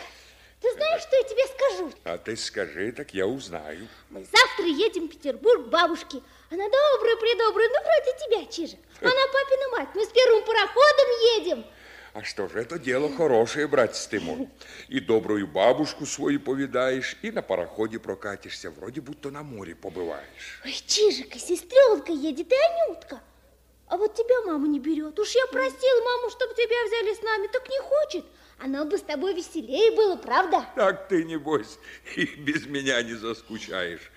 Ты 0.60 0.72
знаешь, 0.74 1.02
что 1.02 1.16
я 1.16 1.22
тебе 1.22 1.46
скажу? 1.46 1.92
А 2.04 2.18
ты 2.18 2.36
скажи, 2.36 2.92
так 2.92 3.14
я 3.14 3.26
узнаю. 3.26 3.88
Мы 4.10 4.22
завтра 4.24 4.66
едем 4.66 5.08
в 5.08 5.10
Петербург 5.10 5.66
к 5.66 5.70
бабушке. 5.70 6.20
Она 6.50 6.64
добрая-предобрая, 6.64 7.68
ну, 7.70 7.80
вроде 7.82 8.18
тебя, 8.24 8.52
Чижик. 8.52 8.78
Она 9.00 9.10
папина 9.10 9.78
мать. 9.78 9.88
Мы 9.94 10.04
с 10.04 10.08
первым 10.10 10.44
пароходом 10.44 11.08
едем. 11.38 11.64
А 12.12 12.22
что 12.22 12.48
же, 12.48 12.60
это 12.60 12.78
дело 12.78 13.10
хорошее, 13.16 13.68
братец 13.68 14.06
ты 14.06 14.20
мой. 14.20 14.50
И 14.88 15.00
добрую 15.00 15.46
бабушку 15.46 16.04
свою 16.04 16.40
повидаешь, 16.40 17.16
и 17.22 17.30
на 17.30 17.40
пароходе 17.40 17.98
прокатишься, 17.98 18.70
вроде 18.70 19.00
будто 19.00 19.30
на 19.30 19.42
море 19.42 19.74
побываешь. 19.74 20.60
Ой, 20.64 20.74
Чижик, 20.86 21.36
и 21.36 21.38
сестренка 21.38 22.12
едет, 22.12 22.52
и 22.52 22.56
Анютка. 22.56 23.20
А 23.90 23.96
вот 23.96 24.14
тебя 24.14 24.42
мама 24.46 24.68
не 24.68 24.78
берет. 24.78 25.18
Уж 25.18 25.34
я 25.34 25.46
просила 25.48 26.04
маму, 26.04 26.30
чтобы 26.30 26.54
тебя 26.54 26.86
взяли 26.86 27.12
с 27.12 27.22
нами, 27.22 27.48
так 27.48 27.68
не 27.68 27.78
хочет. 27.80 28.24
Она 28.58 28.84
бы 28.84 28.96
с 28.96 29.02
тобой 29.02 29.34
веселее 29.34 29.90
было, 29.90 30.14
правда? 30.14 30.64
Так 30.76 31.08
ты, 31.08 31.24
небось, 31.24 31.76
и 32.14 32.24
без 32.24 32.66
меня 32.66 33.02
не 33.02 33.14
заскучаешь. 33.14 34.12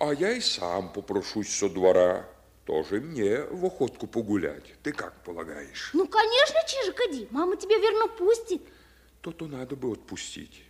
А 0.00 0.12
я 0.12 0.32
и 0.32 0.40
сам 0.40 0.92
попрошусь 0.92 1.48
со 1.48 1.68
двора. 1.68 2.28
Тоже 2.66 3.00
мне 3.00 3.42
в 3.42 3.64
охотку 3.64 4.08
погулять. 4.08 4.74
Ты 4.82 4.92
как 4.92 5.22
полагаешь? 5.22 5.90
Ну, 5.92 6.08
конечно, 6.08 6.56
Чижик, 6.66 7.00
иди. 7.08 7.28
Мама 7.30 7.56
тебя 7.56 7.78
верно 7.78 8.08
пустит. 8.08 8.62
То-то 9.20 9.46
надо 9.46 9.76
бы 9.76 9.92
отпустить. 9.92 10.64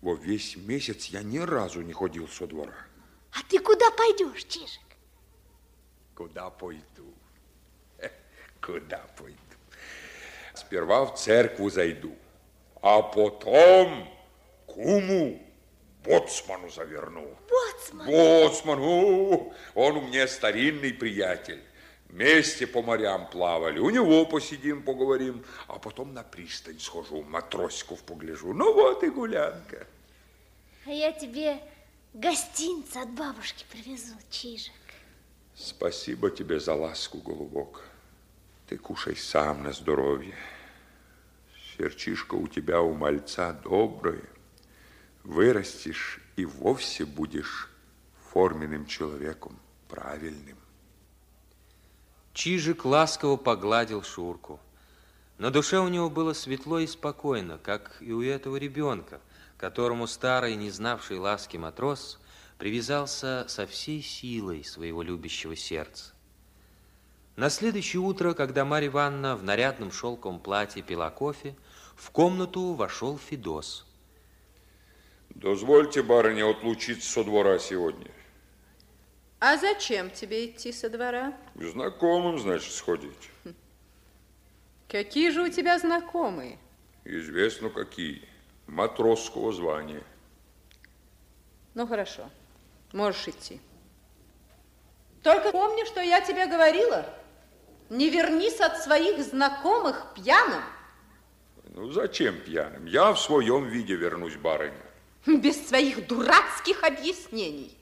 Во 0.00 0.14
весь 0.14 0.56
месяц 0.56 1.06
я 1.06 1.22
ни 1.22 1.38
разу 1.38 1.82
не 1.82 1.92
ходил 1.92 2.28
со 2.28 2.46
двора. 2.46 2.86
А 3.32 3.38
ты 3.48 3.58
куда 3.58 3.90
пойдешь, 3.90 4.44
Чижик? 4.44 4.80
Куда 6.14 6.50
пойду? 6.50 7.17
Куда 8.60 9.04
пойду? 9.16 9.38
Сперва 10.54 11.04
в 11.04 11.16
церкву 11.16 11.70
зайду, 11.70 12.14
а 12.82 13.02
потом 13.02 14.08
к 14.66 14.72
Куму 14.72 15.40
боцману 16.04 16.70
завернул. 16.70 17.34
Боцман? 17.48 18.06
Боцман, 18.06 18.78
о, 18.80 19.52
он 19.74 19.96
у 19.96 20.00
меня 20.02 20.26
старинный 20.26 20.92
приятель. 20.92 21.62
Вместе 22.08 22.66
по 22.66 22.82
морям 22.82 23.28
плавали. 23.28 23.78
У 23.78 23.90
него 23.90 24.24
посидим, 24.24 24.82
поговорим, 24.82 25.44
а 25.66 25.78
потом 25.78 26.14
на 26.14 26.22
пристань 26.22 26.80
схожу, 26.80 27.22
матросиков 27.22 28.02
погляжу. 28.02 28.54
Ну 28.54 28.72
вот 28.72 29.04
и 29.04 29.10
гулянка. 29.10 29.86
А 30.86 30.90
я 30.90 31.12
тебе 31.12 31.60
гостинца 32.14 33.02
от 33.02 33.10
бабушки 33.10 33.66
привезу, 33.70 34.14
Чижик. 34.30 34.72
Спасибо 35.54 36.30
тебе 36.30 36.60
за 36.60 36.74
ласку, 36.74 37.18
голубок. 37.18 37.84
Ты 38.68 38.76
кушай 38.76 39.16
сам 39.16 39.62
на 39.62 39.72
здоровье. 39.72 40.34
Серчишка 41.76 42.34
у 42.34 42.46
тебя 42.48 42.82
у 42.82 42.92
мальца 42.92 43.58
доброе. 43.64 44.28
Вырастешь 45.24 46.20
и 46.36 46.44
вовсе 46.44 47.06
будешь 47.06 47.70
форменным 48.30 48.84
человеком, 48.84 49.58
правильным. 49.88 50.58
Чижик 52.34 52.84
ласково 52.84 53.38
погладил 53.38 54.02
Шурку. 54.02 54.60
На 55.38 55.50
душе 55.50 55.78
у 55.78 55.88
него 55.88 56.10
было 56.10 56.34
светло 56.34 56.78
и 56.78 56.86
спокойно, 56.86 57.56
как 57.56 57.96
и 58.00 58.12
у 58.12 58.20
этого 58.20 58.56
ребенка, 58.56 59.22
которому 59.56 60.06
старый, 60.06 60.56
не 60.56 60.70
знавший 60.70 61.18
ласки 61.18 61.56
матрос 61.56 62.20
привязался 62.58 63.46
со 63.48 63.66
всей 63.66 64.02
силой 64.02 64.62
своего 64.62 65.02
любящего 65.02 65.56
сердца. 65.56 66.12
На 67.38 67.50
следующее 67.50 68.00
утро, 68.00 68.34
когда 68.34 68.64
Марья 68.64 68.88
Ивановна 68.88 69.36
в 69.36 69.44
нарядном 69.44 69.92
шелковом 69.92 70.40
платье 70.40 70.82
пила 70.82 71.08
кофе, 71.08 71.54
в 71.94 72.10
комнату 72.10 72.72
вошел 72.72 73.16
Федос. 73.16 73.86
Дозвольте, 75.30 76.02
барыня, 76.02 76.50
отлучиться 76.50 77.08
со 77.08 77.22
двора 77.22 77.60
сегодня. 77.60 78.10
А 79.38 79.56
зачем 79.56 80.10
тебе 80.10 80.46
идти 80.46 80.72
со 80.72 80.90
двора? 80.90 81.32
К 81.54 81.62
знакомым, 81.62 82.40
значит, 82.40 82.72
сходить. 82.72 83.30
Какие 84.88 85.30
же 85.30 85.42
у 85.42 85.48
тебя 85.48 85.78
знакомые? 85.78 86.58
Известно, 87.04 87.70
какие. 87.70 88.20
Матросского 88.66 89.52
звания. 89.52 90.02
Ну, 91.74 91.86
хорошо. 91.86 92.28
Можешь 92.92 93.28
идти. 93.28 93.60
Только 95.22 95.52
помни, 95.52 95.86
что 95.86 96.00
я 96.00 96.20
тебе 96.20 96.46
говорила. 96.46 97.14
Не 97.90 98.10
вернись 98.10 98.60
от 98.60 98.78
своих 98.78 99.24
знакомых 99.24 100.12
пьяным. 100.14 100.62
Ну, 101.74 101.90
зачем 101.90 102.38
пьяным? 102.40 102.86
Я 102.86 103.12
в 103.12 103.20
своем 103.20 103.66
виде 103.66 103.94
вернусь, 103.94 104.36
барыня. 104.36 104.74
Без 105.26 105.68
своих 105.68 106.06
дурацких 106.06 106.82
объяснений. 106.82 107.76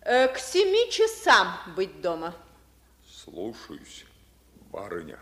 Э, 0.00 0.28
к 0.28 0.38
семи 0.38 0.90
часам 0.90 1.48
быть 1.76 2.02
дома. 2.02 2.34
Слушаюсь, 3.08 4.04
барыня. 4.70 5.18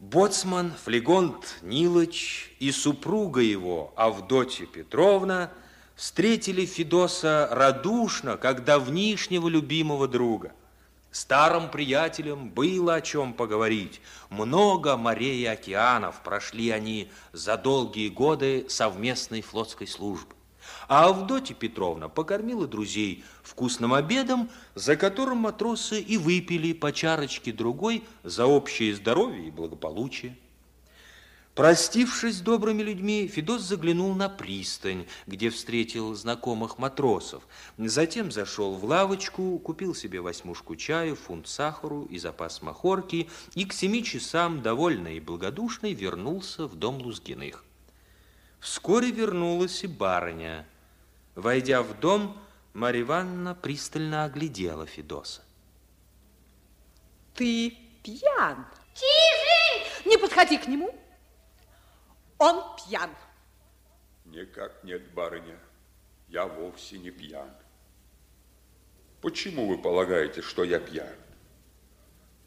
Боцман 0.00 0.72
Флегонт 0.84 1.58
Нилыч 1.62 2.56
и 2.58 2.72
супруга 2.72 3.40
его, 3.40 3.92
Авдотья 3.94 4.66
Петровна, 4.66 5.52
встретили 5.94 6.66
Федоса 6.66 7.48
радушно, 7.52 8.36
как 8.36 8.64
давнишнего 8.64 9.46
любимого 9.46 10.08
друга. 10.08 10.52
Старым 11.12 11.70
приятелям 11.70 12.48
было 12.48 12.94
о 12.94 13.00
чем 13.02 13.34
поговорить. 13.34 14.00
Много 14.30 14.96
морей 14.96 15.42
и 15.42 15.44
океанов 15.44 16.22
прошли 16.22 16.70
они 16.70 17.10
за 17.32 17.58
долгие 17.58 18.08
годы 18.08 18.64
совместной 18.70 19.42
флотской 19.42 19.86
службы. 19.86 20.34
А 20.88 21.08
Авдотья 21.08 21.54
Петровна 21.54 22.08
покормила 22.08 22.66
друзей 22.66 23.24
вкусным 23.42 23.92
обедом, 23.92 24.48
за 24.74 24.96
которым 24.96 25.38
матросы 25.38 26.00
и 26.00 26.16
выпили 26.16 26.72
по 26.72 26.92
чарочке 26.92 27.52
другой 27.52 28.04
за 28.22 28.46
общее 28.46 28.94
здоровье 28.94 29.48
и 29.48 29.50
благополучие. 29.50 30.34
Простившись 31.54 32.36
с 32.36 32.40
добрыми 32.40 32.82
людьми, 32.82 33.28
Федос 33.28 33.60
заглянул 33.60 34.14
на 34.14 34.30
пристань, 34.30 35.06
где 35.26 35.50
встретил 35.50 36.14
знакомых 36.14 36.78
матросов. 36.78 37.42
Затем 37.76 38.32
зашел 38.32 38.74
в 38.74 38.84
лавочку, 38.86 39.58
купил 39.58 39.94
себе 39.94 40.22
восьмушку 40.22 40.76
чаю, 40.76 41.14
фунт 41.14 41.46
сахару 41.46 42.04
и 42.04 42.18
запас 42.18 42.62
махорки, 42.62 43.28
и 43.54 43.66
к 43.66 43.74
семи 43.74 44.02
часам, 44.02 44.62
довольный 44.62 45.18
и 45.18 45.20
благодушный, 45.20 45.92
вернулся 45.92 46.66
в 46.66 46.74
дом 46.74 47.02
Лузгиных. 47.02 47.64
Вскоре 48.58 49.10
вернулась 49.10 49.84
и 49.84 49.88
барыня. 49.88 50.66
Войдя 51.34 51.82
в 51.82 52.00
дом, 52.00 52.38
Марья 52.72 53.02
Ивановна 53.02 53.54
пристально 53.54 54.24
оглядела 54.24 54.86
Федоса. 54.86 55.42
Ты 57.34 57.76
пьян. 58.02 58.64
Чижик! 58.94 60.06
Не 60.06 60.16
подходи 60.16 60.56
к 60.56 60.66
нему. 60.66 60.94
Он 62.42 62.60
пьян. 62.76 63.08
Никак 64.24 64.82
нет, 64.82 65.12
барыня. 65.12 65.56
Я 66.26 66.46
вовсе 66.46 66.98
не 66.98 67.12
пьян. 67.12 67.48
Почему 69.20 69.68
вы 69.68 69.78
полагаете, 69.80 70.42
что 70.42 70.64
я 70.64 70.80
пьян? 70.80 71.14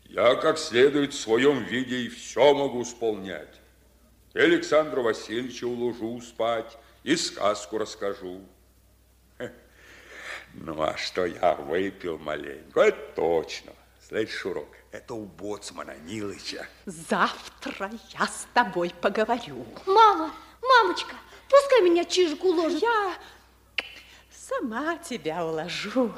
Я 0.04 0.36
как 0.36 0.58
следует 0.58 1.14
в 1.14 1.18
своем 1.18 1.64
виде 1.64 2.02
и 2.02 2.10
все 2.10 2.54
могу 2.54 2.84
исполнять. 2.84 3.62
И 4.34 4.40
Александра 4.40 5.00
Васильевича 5.00 5.64
уложу 5.64 6.20
спать, 6.20 6.78
и 7.04 7.16
сказку 7.16 7.78
расскажу. 7.78 8.42
Ну, 10.56 10.82
а 10.82 10.98
что 10.98 11.26
я 11.26 11.56
выпил 11.56 12.18
маленько, 12.18 12.82
это 12.82 13.14
точно. 13.16 13.72
Слышь, 14.06 14.32
Шурок, 14.32 14.76
это 14.96 15.14
у 15.14 15.26
боцмана 15.26 15.96
Нилыча. 15.98 16.68
Завтра 16.86 17.92
я 18.10 18.28
с 18.28 18.48
тобой 18.54 18.94
поговорю. 19.02 19.66
Мама, 19.86 20.32
мамочка, 20.62 21.16
пускай 21.50 21.82
меня 21.82 22.06
Чижик 22.06 22.44
уложит. 22.44 22.82
Я 22.82 23.14
сама 24.32 24.98
тебя 24.98 25.46
уложу, 25.46 26.14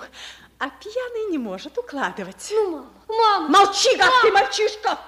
а 0.60 0.70
пьяный 0.70 1.32
не 1.32 1.38
может 1.38 1.78
укладывать. 1.78 2.50
Ну, 2.52 2.86
мама, 3.08 3.50
мама. 3.50 3.50
Молчи, 3.50 3.96
гадкий 3.98 4.32
мальчишка! 4.32 5.00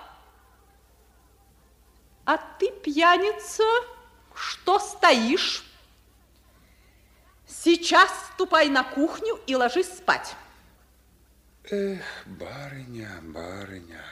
А 2.26 2.38
ты, 2.38 2.72
пьяница, 2.72 3.64
что 4.34 4.80
стоишь? 4.80 5.64
Сейчас 7.48 8.12
ступай 8.34 8.70
на 8.70 8.84
кухню 8.84 9.40
и 9.48 9.56
ложись 9.56 9.90
спать. 9.90 10.36
Эх, 11.72 12.02
барыня, 12.26 13.22
барыня. 13.22 14.04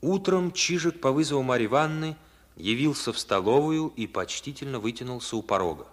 Утром 0.00 0.52
Чижик 0.52 1.00
по 1.00 1.10
вызову 1.10 1.42
Марьи 1.42 1.66
Ивановны 1.66 2.16
явился 2.54 3.12
в 3.12 3.18
столовую 3.18 3.88
и 3.96 4.06
почтительно 4.06 4.78
вытянулся 4.78 5.34
у 5.34 5.42
порога. 5.42 5.88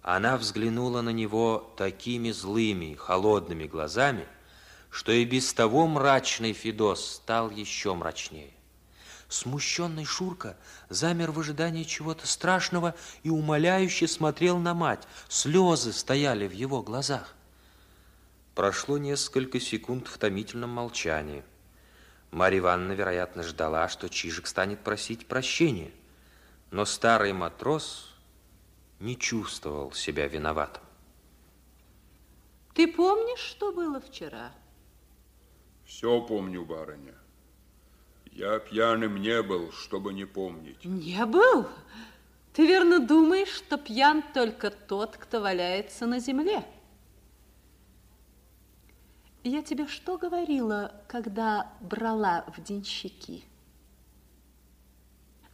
Она 0.00 0.38
взглянула 0.38 1.02
на 1.02 1.10
него 1.10 1.74
такими 1.76 2.30
злыми, 2.30 2.94
холодными 2.94 3.66
глазами, 3.66 4.26
что 4.88 5.12
и 5.12 5.26
без 5.26 5.52
того 5.52 5.86
мрачный 5.86 6.54
Федос 6.54 7.16
стал 7.16 7.50
еще 7.50 7.94
мрачнее. 7.94 8.55
Смущенный 9.28 10.04
Шурка 10.04 10.56
замер 10.88 11.32
в 11.32 11.40
ожидании 11.40 11.82
чего-то 11.82 12.26
страшного 12.26 12.94
и 13.24 13.30
умоляюще 13.30 14.06
смотрел 14.06 14.58
на 14.58 14.72
мать. 14.72 15.06
Слезы 15.28 15.92
стояли 15.92 16.46
в 16.46 16.52
его 16.52 16.82
глазах. 16.82 17.34
Прошло 18.54 18.98
несколько 18.98 19.58
секунд 19.58 20.06
в 20.06 20.16
томительном 20.18 20.70
молчании. 20.70 21.42
Марья 22.30 22.60
Ивановна, 22.60 22.92
вероятно, 22.92 23.42
ждала, 23.42 23.88
что 23.88 24.08
Чижик 24.08 24.46
станет 24.46 24.80
просить 24.80 25.26
прощения. 25.26 25.90
Но 26.70 26.84
старый 26.84 27.32
матрос 27.32 28.14
не 29.00 29.18
чувствовал 29.18 29.92
себя 29.92 30.26
виноватым. 30.28 30.82
Ты 32.74 32.92
помнишь, 32.92 33.40
что 33.40 33.72
было 33.72 34.00
вчера? 34.00 34.52
Все 35.84 36.20
помню, 36.20 36.64
барыня. 36.64 37.14
Я 38.36 38.58
пьяным 38.58 39.16
не 39.16 39.42
был, 39.42 39.72
чтобы 39.72 40.12
не 40.12 40.26
помнить. 40.26 40.84
Не 40.84 41.24
был? 41.24 41.66
Ты 42.52 42.66
верно 42.66 42.98
думаешь, 42.98 43.48
что 43.48 43.78
пьян 43.78 44.22
только 44.34 44.70
тот, 44.70 45.16
кто 45.16 45.40
валяется 45.40 46.04
на 46.04 46.18
земле? 46.18 46.62
Я 49.42 49.62
тебе 49.62 49.86
что 49.86 50.18
говорила, 50.18 50.92
когда 51.08 51.72
брала 51.80 52.44
в 52.54 52.62
денщики? 52.62 53.42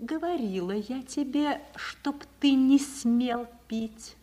Говорила 0.01 0.73
я 0.73 1.05
тебе, 1.05 1.63
чтоб 1.77 2.25
ты 2.41 2.51
не 2.51 2.81
смел 2.81 3.47
пить. 3.69 4.17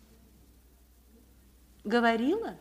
Говорила? 1.85 2.57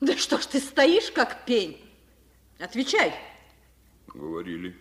Да 0.00 0.16
что 0.16 0.40
ж 0.40 0.46
ты 0.46 0.58
стоишь, 0.58 1.12
как 1.12 1.44
пень? 1.44 1.83
Отвечай. 2.58 3.14
Говорили. 4.08 4.76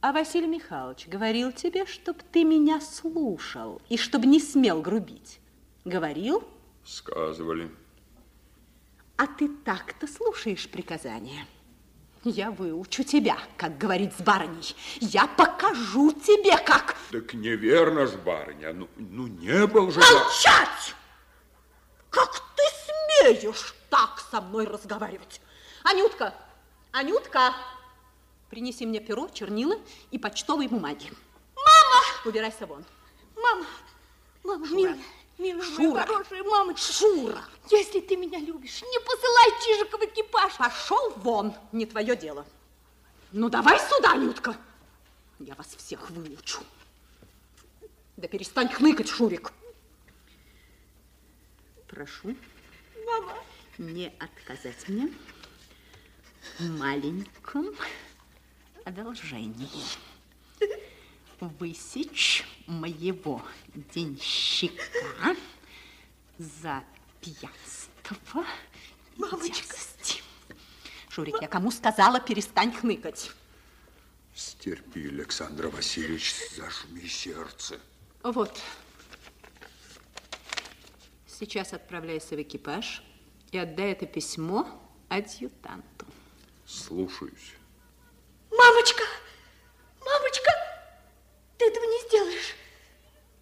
А 0.00 0.12
Василий 0.12 0.46
Михайлович 0.46 1.08
говорил 1.08 1.52
тебе, 1.52 1.86
чтобы 1.86 2.20
ты 2.32 2.44
меня 2.44 2.80
слушал 2.80 3.82
и 3.88 3.96
чтобы 3.96 4.26
не 4.26 4.40
смел 4.40 4.80
грубить. 4.80 5.40
Говорил? 5.84 6.44
Сказывали. 6.84 7.70
А 9.16 9.26
ты 9.26 9.48
так-то 9.48 10.06
слушаешь 10.06 10.68
приказания. 10.68 11.46
Я 12.24 12.50
выучу 12.50 13.04
тебя, 13.04 13.38
как 13.56 13.78
говорить 13.78 14.12
с 14.14 14.20
барыней. 14.20 14.76
Я 15.00 15.26
покажу 15.26 16.12
тебе, 16.12 16.56
как... 16.58 16.96
Так 17.10 17.34
неверно 17.34 18.06
ж, 18.06 18.16
барыня. 18.16 18.72
Ну, 18.72 18.88
ну 18.96 19.26
не 19.26 19.66
был 19.66 19.90
же... 19.90 20.00
Молчать! 20.00 20.94
Как 22.10 22.42
ты 22.56 22.62
смеешь 22.84 23.74
так 23.90 24.20
со 24.30 24.40
мной 24.40 24.66
разговаривать? 24.66 25.40
Анютка, 25.84 26.34
Анютка, 26.92 27.54
принеси 28.50 28.86
мне 28.86 29.00
перо, 29.00 29.28
чернила 29.28 29.78
и 30.10 30.18
почтовые 30.18 30.68
бумаги. 30.68 31.12
Мама! 31.56 32.02
Убирайся 32.24 32.66
вон. 32.66 32.84
Мама! 33.36 33.66
Мама, 34.42 34.66
милая, 34.68 34.98
милая, 35.36 35.62
Шура. 35.64 36.00
хорошая 36.06 36.42
мамочка. 36.42 36.92
Шура! 36.92 37.44
Если 37.70 38.00
ты 38.00 38.16
меня 38.16 38.38
любишь, 38.38 38.82
не 38.82 39.00
посылай 39.00 39.64
Чижика 39.64 39.98
в 39.98 40.04
экипаж. 40.04 40.56
Пошел 40.56 41.12
вон, 41.16 41.54
не 41.72 41.86
твое 41.86 42.16
дело. 42.16 42.46
Ну, 43.32 43.50
давай 43.50 43.78
сюда, 43.78 44.12
Анютка. 44.12 44.56
Я 45.38 45.54
вас 45.54 45.68
всех 45.76 46.10
выучу. 46.10 46.60
Да 48.16 48.26
перестань 48.26 48.68
хныкать, 48.68 49.08
Шурик. 49.08 49.52
Прошу 51.86 52.34
Мама, 53.06 53.34
не 53.78 54.12
отказать 54.18 54.88
мне 54.88 55.12
маленьком 56.58 57.74
одолжении. 58.84 59.68
Высечь 61.40 62.44
моего 62.66 63.42
денщика 63.94 64.82
за 66.38 66.82
пьянство 67.20 68.44
и 69.16 69.20
Мамочка. 69.20 69.46
дерзость. 69.48 70.22
Шурик, 71.08 71.36
я 71.40 71.48
кому 71.48 71.70
сказала, 71.70 72.20
перестань 72.20 72.72
хныкать. 72.72 73.30
Стерпи, 74.34 75.08
Александр 75.08 75.68
Васильевич, 75.68 76.34
зажми 76.56 77.08
сердце. 77.08 77.80
Вот. 78.22 78.60
Сейчас 81.26 81.72
отправляйся 81.72 82.36
в 82.36 82.42
экипаж 82.42 83.02
и 83.52 83.58
отдай 83.58 83.92
это 83.92 84.06
письмо 84.06 84.66
адъютанту. 85.08 86.06
Слушаюсь. 86.68 87.54
мамочка, 88.50 89.02
мамочка, 90.04 90.50
ты 91.56 91.66
этого 91.66 91.84
не 91.84 92.08
сделаешь. 92.08 92.54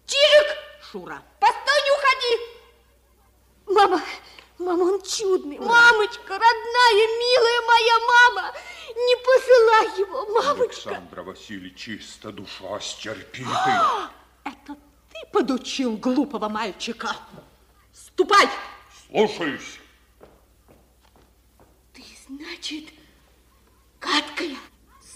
Чижик, 0.05 0.57
Шура, 0.81 1.21
постой, 1.41 1.81
не 1.83 1.91
уходи. 1.91 2.43
Мама, 3.65 4.01
мама, 4.59 4.93
он 4.93 5.01
чудный. 5.01 5.59
Мамочка, 5.59 6.39
родная, 6.39 7.07
милая 7.19 7.61
моя 7.67 7.99
мама, 7.99 8.53
не 8.95 9.15
посылай 9.17 9.99
его, 9.99 10.25
мамочка. 10.27 10.89
Александра 10.91 11.23
Васильевич, 11.23 11.77
чисто 11.77 12.31
душа, 12.31 12.79
стерпи 12.79 13.43
ты. 13.43 13.71
это 14.45 14.77
ты 15.11 15.31
подучил 15.33 15.97
глупого 15.97 16.47
мальчика? 16.47 17.13
Ступай! 17.91 18.47
Слушаюсь. 19.09 19.79
Ты, 21.93 22.03
значит, 22.29 22.85
гадкая, 23.99 24.57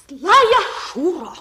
злая. 0.08 0.62
Шура! 0.94 1.34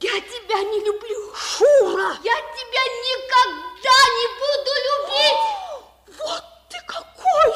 Я 0.00 0.20
тебя 0.20 0.62
не 0.62 0.80
люблю. 0.84 1.34
Шура! 1.34 2.16
Я 2.22 2.36
тебя 2.56 2.84
никогда 3.08 3.98
не 4.18 4.26
буду 4.40 4.72
любить. 4.88 6.18
Вот 6.18 6.44
ты 6.70 6.78
какой! 6.86 7.54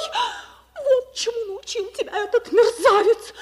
Вот 0.74 1.14
чему 1.14 1.44
научил 1.46 1.90
тебя 1.92 2.24
этот 2.24 2.50
мерзавец! 2.52 3.32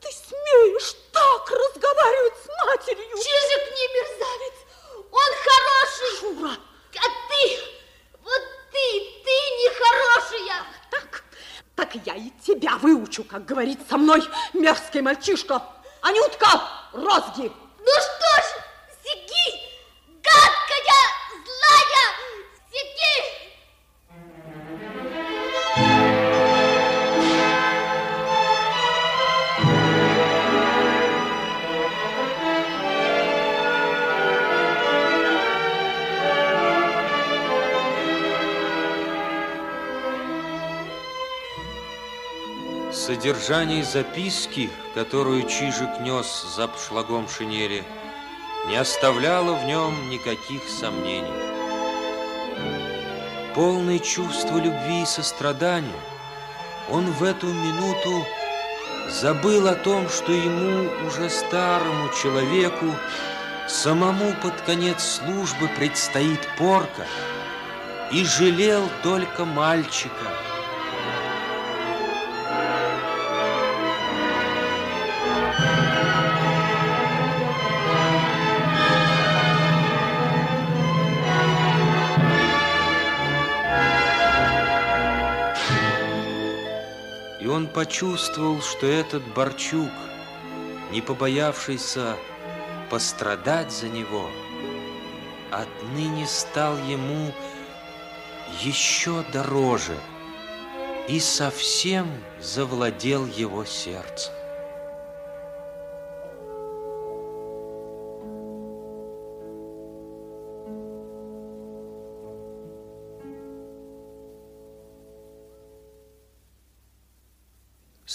Ты 0.00 0.08
смеешь 0.12 0.94
так 1.12 1.50
разговаривать 1.50 2.34
с 2.36 2.48
матерью! 2.66 3.16
Чижик 3.16 3.64
не 3.76 3.86
мерзавец, 3.94 4.54
он 5.10 5.30
хороший. 5.44 6.16
Шура! 6.20 6.56
А 6.96 7.08
ты, 7.28 7.58
вот 8.22 8.42
ты, 8.72 9.22
ты 9.24 9.34
нехорошая. 9.62 10.66
Так, 10.90 11.24
так 11.74 11.94
я 12.06 12.14
и 12.14 12.30
тебя 12.44 12.76
выучу, 12.76 13.24
как 13.24 13.44
говорить 13.44 13.78
со 13.88 13.96
мной 13.96 14.22
мерзкий 14.52 15.00
мальчишка. 15.00 15.62
Анютка, 16.02 16.62
розги! 16.92 17.52
Ну 17.78 17.86
что 17.86 18.42
ж, 18.42 18.64
Содержание 43.10 43.82
записки, 43.82 44.70
которую 44.94 45.42
Чижик 45.48 45.98
нес 45.98 46.46
за 46.54 46.64
обшлагом 46.66 47.28
шинели, 47.28 47.82
не 48.68 48.76
оставляло 48.76 49.54
в 49.54 49.64
нем 49.64 50.08
никаких 50.10 50.62
сомнений. 50.68 51.26
Полный 53.52 53.98
чувства 53.98 54.58
любви 54.58 55.02
и 55.02 55.06
сострадания, 55.06 56.00
он 56.88 57.10
в 57.10 57.24
эту 57.24 57.48
минуту 57.48 58.24
забыл 59.08 59.66
о 59.66 59.74
том, 59.74 60.08
что 60.08 60.30
ему, 60.30 60.88
уже 61.08 61.28
старому 61.30 62.10
человеку, 62.22 62.94
самому 63.66 64.36
под 64.40 64.54
конец 64.60 65.02
службы 65.02 65.68
предстоит 65.76 66.48
порка, 66.56 67.08
и 68.12 68.24
жалел 68.24 68.88
только 69.02 69.44
мальчика– 69.44 70.30
почувствовал, 87.80 88.60
что 88.60 88.86
этот 88.86 89.22
Борчук, 89.32 89.88
не 90.92 91.00
побоявшийся 91.00 92.14
пострадать 92.90 93.72
за 93.72 93.88
него, 93.88 94.28
отныне 95.50 96.26
стал 96.26 96.76
ему 96.76 97.32
еще 98.60 99.24
дороже 99.32 99.96
и 101.08 101.18
совсем 101.20 102.06
завладел 102.38 103.24
его 103.24 103.64
сердцем. 103.64 104.34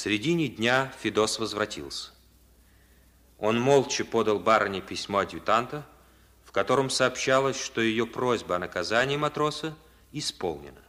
Середине 0.06 0.49
дня 0.49 0.93
Федос 0.99 1.39
возвратился. 1.39 2.12
Он 3.39 3.60
молча 3.60 4.06
подал 4.06 4.39
барыне 4.39 4.80
письмо 4.80 5.18
адъютанта, 5.18 5.84
в 6.43 6.51
котором 6.51 6.91
сообщалось, 6.91 7.60
что 7.60 7.82
ее 7.82 8.06
просьба 8.06 8.58
о 8.58 8.60
наказании 8.60 9.18
матроса 9.18 9.76
исполнена. 10.12 10.84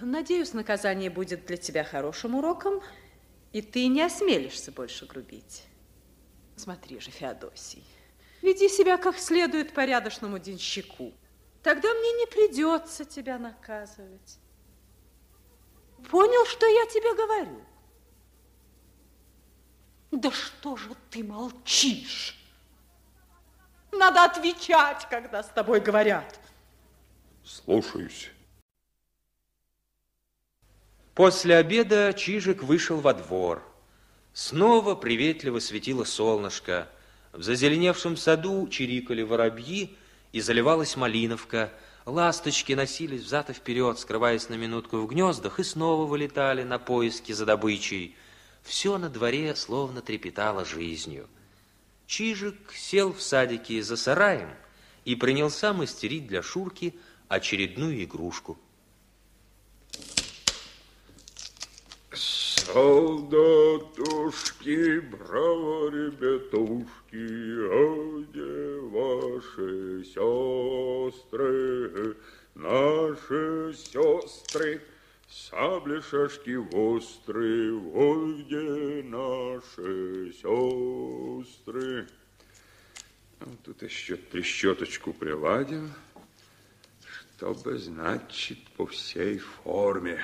Надеюсь, 0.00 0.52
наказание 0.52 1.10
будет 1.10 1.44
для 1.46 1.56
тебя 1.56 1.82
хорошим 1.82 2.36
уроком, 2.36 2.80
и 3.52 3.62
ты 3.62 3.88
не 3.88 4.02
осмелишься 4.02 4.70
больше 4.70 5.04
грубить. 5.04 5.64
Смотри 6.54 7.00
же, 7.00 7.10
Феодосий, 7.10 7.82
веди 8.42 8.68
себя 8.68 8.96
как 8.96 9.18
следует 9.18 9.74
порядочному 9.74 10.38
денщику. 10.38 11.12
Тогда 11.64 11.92
мне 11.92 12.12
не 12.12 12.26
придется 12.26 13.04
тебя 13.04 13.40
наказывать. 13.40 14.38
Понял, 16.10 16.46
что 16.46 16.66
я 16.66 16.86
тебе 16.86 17.14
говорю? 17.14 17.64
Да 20.10 20.30
что 20.30 20.76
же 20.76 20.90
ты 21.10 21.22
молчишь? 21.22 22.38
Надо 23.92 24.24
отвечать, 24.24 25.06
когда 25.08 25.42
с 25.42 25.48
тобой 25.48 25.80
говорят. 25.80 26.38
Слушаюсь. 27.44 28.30
После 31.14 31.56
обеда 31.56 32.12
Чижик 32.12 32.62
вышел 32.62 33.00
во 33.00 33.12
двор. 33.12 33.62
Снова 34.32 34.94
приветливо 34.94 35.58
светило 35.58 36.04
солнышко. 36.04 36.88
В 37.32 37.42
зазеленевшем 37.42 38.16
саду 38.16 38.68
чирикали 38.68 39.22
воробьи 39.22 39.96
и 40.32 40.40
заливалась 40.40 40.96
малиновка. 40.96 41.72
Ласточки 42.08 42.72
носились 42.72 43.20
взад 43.20 43.50
и 43.50 43.52
вперед, 43.52 43.98
скрываясь 43.98 44.48
на 44.48 44.54
минутку 44.54 44.96
в 44.96 45.06
гнездах, 45.08 45.60
и 45.60 45.62
снова 45.62 46.06
вылетали 46.06 46.62
на 46.62 46.78
поиски 46.78 47.32
за 47.32 47.44
добычей. 47.44 48.16
Все 48.62 48.96
на 48.96 49.10
дворе 49.10 49.54
словно 49.54 50.00
трепетало 50.00 50.64
жизнью. 50.64 51.28
Чижик 52.06 52.72
сел 52.72 53.12
в 53.12 53.20
садике 53.20 53.82
за 53.82 53.98
сараем 53.98 54.48
и 55.04 55.16
принялся 55.16 55.74
мастерить 55.74 56.26
для 56.26 56.42
Шурки 56.42 56.98
очередную 57.28 58.02
игрушку. 58.02 58.58
Солдатушки, 62.72 63.90
браво, 65.00 65.88
ребятушки, 65.88 67.26
а 67.64 68.20
где 68.20 68.78
ваши 68.90 70.04
сестры, 70.04 71.40
наши 72.54 73.72
сестры? 73.74 74.82
Сабли, 75.30 76.00
шашки 76.00 76.56
острые, 76.56 77.72
вот 77.72 78.36
где 78.40 79.02
наши 79.02 80.30
сестры. 80.34 82.06
Ну, 83.40 83.56
тут 83.64 83.82
еще 83.82 84.16
трещоточку 84.16 85.14
приладим, 85.14 85.90
чтобы, 87.38 87.78
значит, 87.78 88.58
по 88.76 88.84
всей 88.84 89.38
форме. 89.38 90.20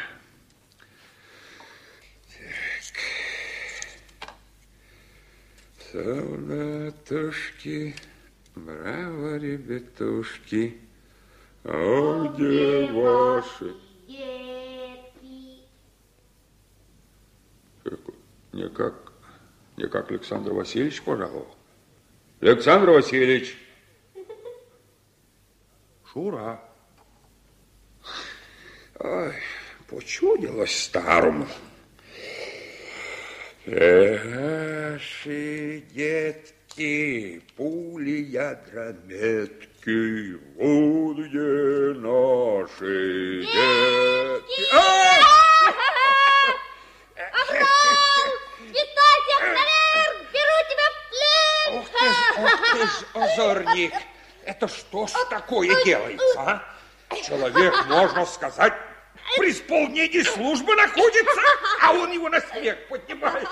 Солдатушки, 5.93 7.95
браво, 8.57 9.37
ребятушки, 9.37 10.79
а 11.65 12.35
где 12.35 12.91
ваши... 12.93 13.75
Не 18.53 18.69
как, 18.69 18.95
не 19.77 19.89
как 19.89 20.11
Александр 20.11 20.53
Васильевич 20.53 21.03
пожаловал. 21.03 21.57
Александр 22.41 22.91
Васильевич. 22.91 23.57
Шура. 26.13 26.61
Ой, 29.01 29.35
почудилось 29.89 30.85
старому. 30.85 31.49
Наши 33.67 35.33
детки, 35.95 37.41
пули 37.57 38.21
ядрометки, 38.29 39.99
вот 40.55 41.17
где 41.17 41.95
наши 41.99 43.41
детки. 43.43 44.63
А! 44.71 44.85
Ух 51.73 51.89
ты 51.89 52.05
ж, 52.05 52.17
ух 52.37 52.53
ты 52.73 52.87
ж, 52.87 52.91
озорник! 53.15 53.95
Это 54.45 54.69
что 54.69 55.07
ж 55.07 55.13
такое 55.31 55.83
делается, 55.85 56.39
а? 56.39 56.63
Человек, 57.27 57.87
можно 57.87 58.27
сказать, 58.27 58.75
при 59.37 59.51
исполнении 59.51 60.23
службы 60.23 60.75
находится, 60.75 61.41
а 61.81 61.93
он 61.93 62.13
его 62.13 62.29
на 62.29 62.41
смех 62.41 62.77
поднимает. 62.89 63.49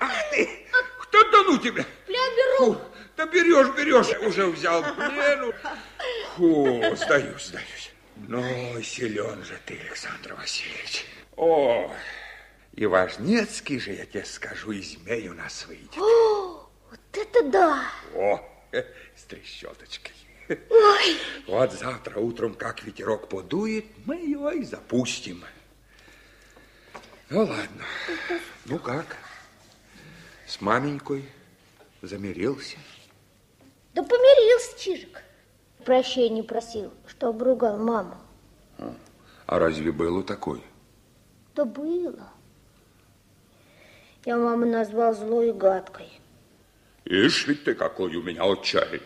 Ах 0.00 0.30
ты, 0.30 0.66
кто 1.00 1.30
да 1.30 1.42
ну 1.44 1.58
тебя? 1.58 1.84
Плен 2.06 2.36
беру. 2.36 2.80
Да 3.16 3.26
берешь, 3.26 3.68
берешь, 3.76 4.18
уже 4.26 4.46
взял 4.46 4.82
плену. 4.82 5.52
Фу, 6.36 6.96
сдаюсь, 6.96 7.46
сдаюсь. 7.46 7.92
Ну, 8.16 8.82
силен 8.82 9.44
же 9.44 9.58
ты, 9.66 9.78
Александр 9.78 10.34
Васильевич. 10.34 11.06
О, 11.36 11.92
и 12.74 12.86
важнецкий 12.86 13.78
же, 13.78 13.92
я 13.92 14.06
тебе 14.06 14.24
скажу, 14.24 14.72
и 14.72 15.28
у 15.28 15.34
нас 15.34 15.66
выйдет. 15.66 15.96
О, 15.98 16.70
вот 16.90 17.00
это 17.12 17.42
да. 17.44 17.84
О, 18.14 18.40
с 18.72 19.24
трещоточкой. 19.24 20.14
Ой, 20.70 21.16
Вот 21.46 21.72
завтра 21.72 22.18
утром, 22.20 22.54
как 22.54 22.82
ветерок 22.82 23.28
подует, 23.28 23.86
мы 24.04 24.16
его 24.16 24.50
и 24.50 24.62
запустим. 24.64 25.44
Ну, 27.30 27.40
ладно. 27.40 27.84
Ну, 28.66 28.78
как? 28.78 29.16
С 30.46 30.60
маменькой 30.60 31.24
замирился? 32.02 32.76
да 33.94 34.02
помирился 34.02 34.78
Чижик. 34.78 35.22
Прощения 35.84 36.42
просил, 36.42 36.92
что 37.06 37.28
обругал 37.28 37.76
маму. 37.78 38.16
А 39.46 39.58
разве 39.58 39.92
было 39.92 40.22
такое? 40.22 40.60
Да 41.54 41.64
было. 41.64 42.30
Я 44.24 44.36
маму 44.36 44.64
назвал 44.66 45.14
злой 45.14 45.48
и 45.48 45.52
гадкой. 45.52 46.08
Ишь 47.04 47.46
ведь 47.48 47.64
ты 47.64 47.74
какой 47.74 48.14
у 48.14 48.22
меня 48.22 48.44
отчаянный. 48.44 49.02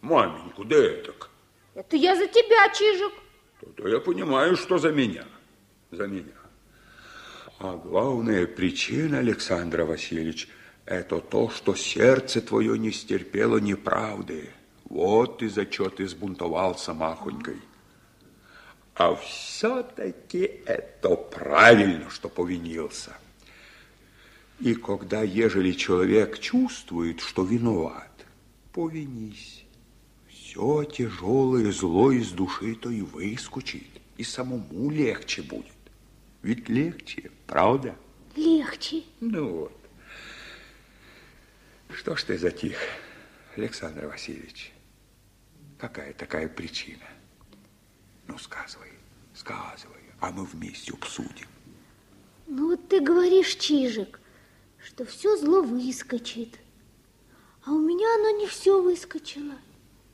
Маменьку, 0.00 0.64
да 0.64 0.76
этак. 0.76 1.30
Это 1.74 1.96
я 1.96 2.16
за 2.16 2.26
тебя, 2.26 2.68
Чижик. 2.70 3.12
То-то 3.60 3.88
я 3.88 4.00
понимаю, 4.00 4.56
что 4.56 4.78
за 4.78 4.90
меня. 4.90 5.24
За 5.90 6.06
меня. 6.06 6.32
А 7.58 7.76
главная 7.76 8.46
причина, 8.46 9.18
Александр 9.18 9.82
Васильевич, 9.82 10.48
это 10.84 11.20
то, 11.20 11.50
что 11.50 11.74
сердце 11.74 12.40
твое 12.40 12.78
не 12.78 12.92
стерпело 12.92 13.58
неправды. 13.58 14.50
Вот 14.84 15.42
из-за 15.42 15.66
чего 15.66 15.90
ты 15.90 16.06
сбунтовался 16.06 16.94
махонькой. 16.94 17.60
А 18.94 19.14
все-таки 19.16 20.62
это 20.66 21.16
правильно, 21.16 22.10
что 22.10 22.28
повинился. 22.28 23.16
И 24.60 24.74
когда, 24.74 25.22
ежели 25.22 25.72
человек 25.72 26.38
чувствует, 26.38 27.20
что 27.20 27.44
виноват, 27.44 28.10
повинись. 28.72 29.57
Все 30.48 30.82
тяжелое 30.84 31.70
зло 31.72 32.10
из 32.10 32.30
души 32.30 32.74
то 32.74 32.88
и 32.88 33.02
выскочит, 33.02 33.86
и 34.16 34.24
самому 34.24 34.88
легче 34.88 35.42
будет. 35.42 35.76
Ведь 36.40 36.70
легче, 36.70 37.30
правда? 37.46 37.94
Легче. 38.34 39.02
Ну 39.20 39.58
вот. 39.58 39.78
Что 41.90 42.16
ж 42.16 42.22
ты 42.22 42.38
затих, 42.38 42.78
Александр 43.56 44.06
Васильевич? 44.06 44.72
Какая 45.76 46.14
такая 46.14 46.48
причина? 46.48 47.04
Ну, 48.26 48.38
сказывай, 48.38 48.92
сказывай, 49.34 50.00
а 50.18 50.30
мы 50.30 50.46
вместе 50.46 50.94
обсудим. 50.94 51.48
Ну 52.46 52.70
вот 52.70 52.88
ты 52.88 53.00
говоришь, 53.00 53.54
Чижик, 53.56 54.18
что 54.82 55.04
все 55.04 55.36
зло 55.36 55.60
выскочит. 55.60 56.58
А 57.66 57.72
у 57.72 57.78
меня 57.78 58.06
оно 58.14 58.30
не 58.38 58.46
все 58.46 58.80
выскочило. 58.80 59.54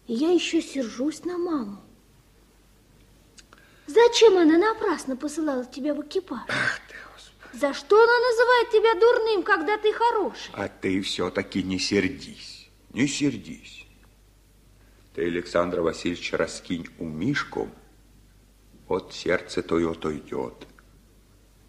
И 0.06 0.14
я 0.14 0.30
еще 0.30 0.60
сержусь 0.60 1.24
на 1.24 1.38
маму. 1.38 1.78
Зачем 3.86 4.38
она 4.38 4.58
напрасно 4.58 5.16
посылала 5.16 5.64
тебя 5.64 5.94
в 5.94 6.02
экипаж? 6.02 6.42
Ах 6.48 6.80
ты, 6.88 6.94
Господи. 7.12 7.60
За 7.60 7.74
что 7.74 7.96
она 8.02 8.18
называет 8.18 8.70
тебя 8.70 8.94
дурным, 9.00 9.42
когда 9.42 9.78
ты 9.78 9.92
хороший? 9.92 10.50
А 10.54 10.68
ты 10.68 11.00
все-таки 11.02 11.62
не 11.62 11.78
сердись, 11.78 12.68
не 12.92 13.06
сердись. 13.06 13.86
Ты, 15.14 15.26
Александр 15.26 15.80
Васильевич, 15.80 16.32
раскинь 16.32 16.88
у 16.98 17.04
Мишку, 17.04 17.68
вот 18.88 19.14
сердце 19.14 19.62
то 19.62 19.78
и 19.78 19.84
отойдет. 19.84 20.66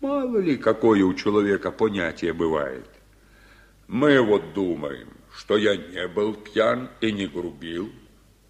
Мало 0.01 0.37
ли, 0.39 0.57
какое 0.57 1.03
у 1.03 1.13
человека 1.13 1.71
понятие 1.71 2.33
бывает. 2.33 2.89
Мы 3.87 4.19
вот 4.21 4.53
думаем, 4.53 5.09
что 5.33 5.57
я 5.57 5.75
не 5.75 6.07
был 6.07 6.33
пьян 6.33 6.89
и 7.01 7.11
не 7.11 7.27
грубил, 7.27 7.91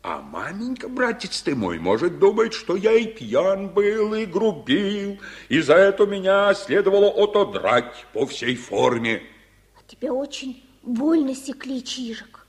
а 0.08 0.22
маменька, 0.22 0.88
братец 0.88 1.42
ты 1.42 1.56
мой, 1.56 1.80
может 1.80 2.20
думать, 2.20 2.54
что 2.54 2.76
я 2.76 2.94
и 2.94 3.08
пьян 3.08 3.70
был, 3.70 4.14
и 4.14 4.28
грубил, 4.28 5.20
и 5.50 5.62
за 5.62 5.74
это 5.74 6.06
меня 6.06 6.54
следовало 6.54 7.10
отодрать 7.10 8.06
по 8.14 8.28
всей 8.28 8.56
форме. 8.56 9.24
А 9.76 9.82
тебя 9.88 10.14
очень 10.14 10.64
больно 10.84 11.34
секли, 11.34 11.82
Чижик. 11.82 12.46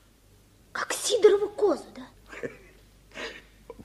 Как 0.71 0.93
Сидорову 0.93 1.49
козу, 1.49 1.85
да? 1.95 2.05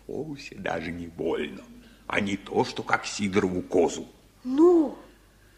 Вовсе 0.06 0.54
даже 0.56 0.92
не 0.92 1.06
больно, 1.06 1.62
а 2.08 2.20
не 2.20 2.36
то, 2.36 2.66
что 2.66 2.82
как 2.82 3.06
Сидорову 3.06 3.62
козу. 3.62 4.06
Ну, 4.44 4.98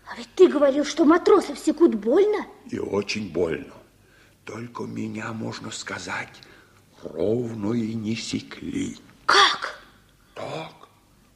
а 0.06 0.16
ведь 0.16 0.32
ты 0.36 0.46
говорил, 0.46 0.84
что 0.84 1.04
матросов 1.04 1.58
секут 1.58 1.96
больно. 1.96 2.46
И 2.70 2.78
очень 2.78 3.32
больно. 3.32 3.74
Только 4.44 4.84
меня, 4.84 5.32
можно 5.32 5.72
сказать, 5.72 6.40
ровно 7.04 7.72
и 7.72 7.94
не 7.94 8.16
секли. 8.16 8.96
Как? 9.26 9.80
Так, 10.34 10.88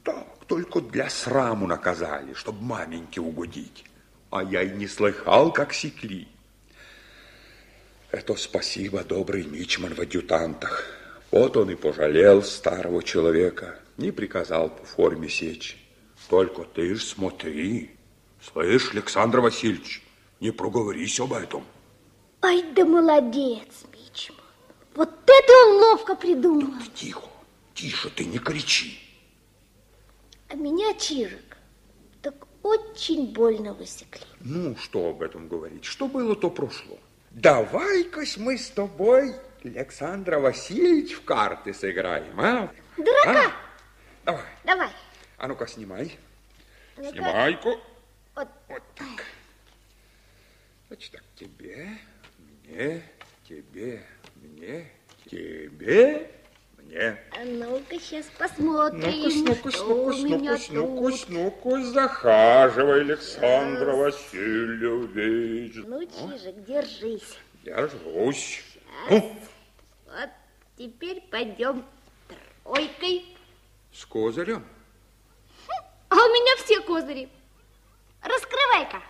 так, 0.03 0.45
только 0.47 0.81
для 0.81 1.09
сраму 1.09 1.67
наказали, 1.67 2.33
чтобы 2.33 2.61
маменьке 2.63 3.21
угодить. 3.21 3.85
А 4.31 4.43
я 4.43 4.63
и 4.63 4.71
не 4.71 4.87
слыхал, 4.87 5.51
как 5.51 5.73
секли. 5.73 6.27
Это 8.11 8.35
спасибо, 8.35 9.03
добрый 9.03 9.45
мичман 9.45 9.93
в 9.93 9.99
адъютантах. 9.99 10.85
Вот 11.31 11.57
он 11.57 11.69
и 11.69 11.75
пожалел 11.75 12.41
старого 12.41 13.03
человека, 13.03 13.79
не 13.97 14.11
приказал 14.11 14.69
по 14.69 14.83
форме 14.83 15.29
сечь. 15.29 15.77
Только 16.27 16.63
ты 16.63 16.95
ж 16.95 17.03
смотри, 17.03 17.91
слышь, 18.41 18.91
Александр 18.93 19.39
Васильевич, 19.39 20.03
не 20.39 20.51
проговорись 20.51 21.19
об 21.19 21.33
этом. 21.33 21.63
Ай 22.41 22.63
да 22.73 22.85
молодец. 22.85 23.85
Вот 24.99 25.09
это 25.29 25.53
он 25.65 25.77
ловко 25.77 26.13
придумал. 26.13 26.73
Да 26.73 26.85
тихо, 26.93 27.29
тише, 27.73 28.09
ты 28.09 28.25
не 28.25 28.37
кричи. 28.37 28.99
А 30.49 30.55
меня, 30.55 30.93
Чижик, 30.95 31.55
так 32.21 32.35
очень 32.63 33.31
больно 33.31 33.73
высекли. 33.73 34.25
Ну, 34.41 34.75
что 34.75 35.11
об 35.11 35.21
этом 35.21 35.47
говорить? 35.47 35.85
Что 35.85 36.09
было, 36.09 36.35
то 36.35 36.49
прошло. 36.49 36.99
Давай-ка 37.31 38.25
мы 38.39 38.57
с 38.57 38.71
тобой, 38.71 39.37
Александр 39.63 40.39
Васильевич, 40.39 41.13
в 41.13 41.23
карты 41.23 41.73
сыграем, 41.73 42.37
а? 42.37 42.69
Дурака! 42.97 43.45
А? 43.45 43.51
Давай. 44.25 44.45
Давай. 44.65 44.89
А 45.37 45.47
ну-ка, 45.47 45.65
снимай. 45.65 46.19
Ну-ка. 46.97 47.11
Снимай-ка. 47.11 47.69
Вот. 48.35 48.49
Вот 48.67 48.83
так. 48.95 49.23
Значит 50.89 51.13
так, 51.13 51.23
тебе, 51.37 51.87
мне, 52.37 53.01
тебе, 53.47 54.03
мне, 54.41 54.89
тебе, 55.29 56.29
мне. 56.77 57.17
А 57.39 57.43
ну-ка, 57.45 57.99
сейчас 57.99 58.25
посмотрим, 58.37 59.01
Ну-ка, 59.45 59.71
что 59.71 59.85
ну-ка, 59.85 60.15
у 60.15 60.23
меня 60.23 60.57
ну-ка, 60.69 60.73
ну-ка, 60.73 61.25
ну-ка, 61.29 61.83
захаживай, 61.83 63.01
Александр 63.01 63.89
Васильевич. 63.91 65.75
Ну, 65.85 66.03
Чижик, 66.05 66.63
держись. 66.65 67.37
Держусь. 67.63 68.63
Ну, 69.09 69.35
Вот 70.05 70.29
теперь 70.77 71.21
пойдем 71.29 71.85
тройкой. 72.63 73.25
с 73.93 74.05
козырем. 74.05 74.63
А 76.09 76.15
у 76.15 76.27
меня 76.29 76.55
все 76.63 76.81
козыри. 76.81 77.29
Раскрывай-ка. 78.21 79.01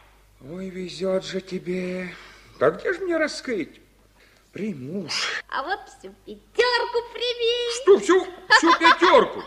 Ой, 0.41 0.69
везет 0.69 1.23
же 1.23 1.39
тебе. 1.41 2.09
Да 2.59 2.71
где 2.71 2.93
же 2.93 2.99
мне 3.01 3.17
раскрыть? 3.17 3.82
Приму 4.51 5.07
ж. 5.09 5.43
А 5.49 5.63
вот 5.63 5.79
всю 5.89 6.09
пятерку 6.25 6.99
прими. 7.13 7.81
Что, 7.81 7.99
всю, 7.99 8.27
всю 8.57 8.73
пятерку? 8.79 9.43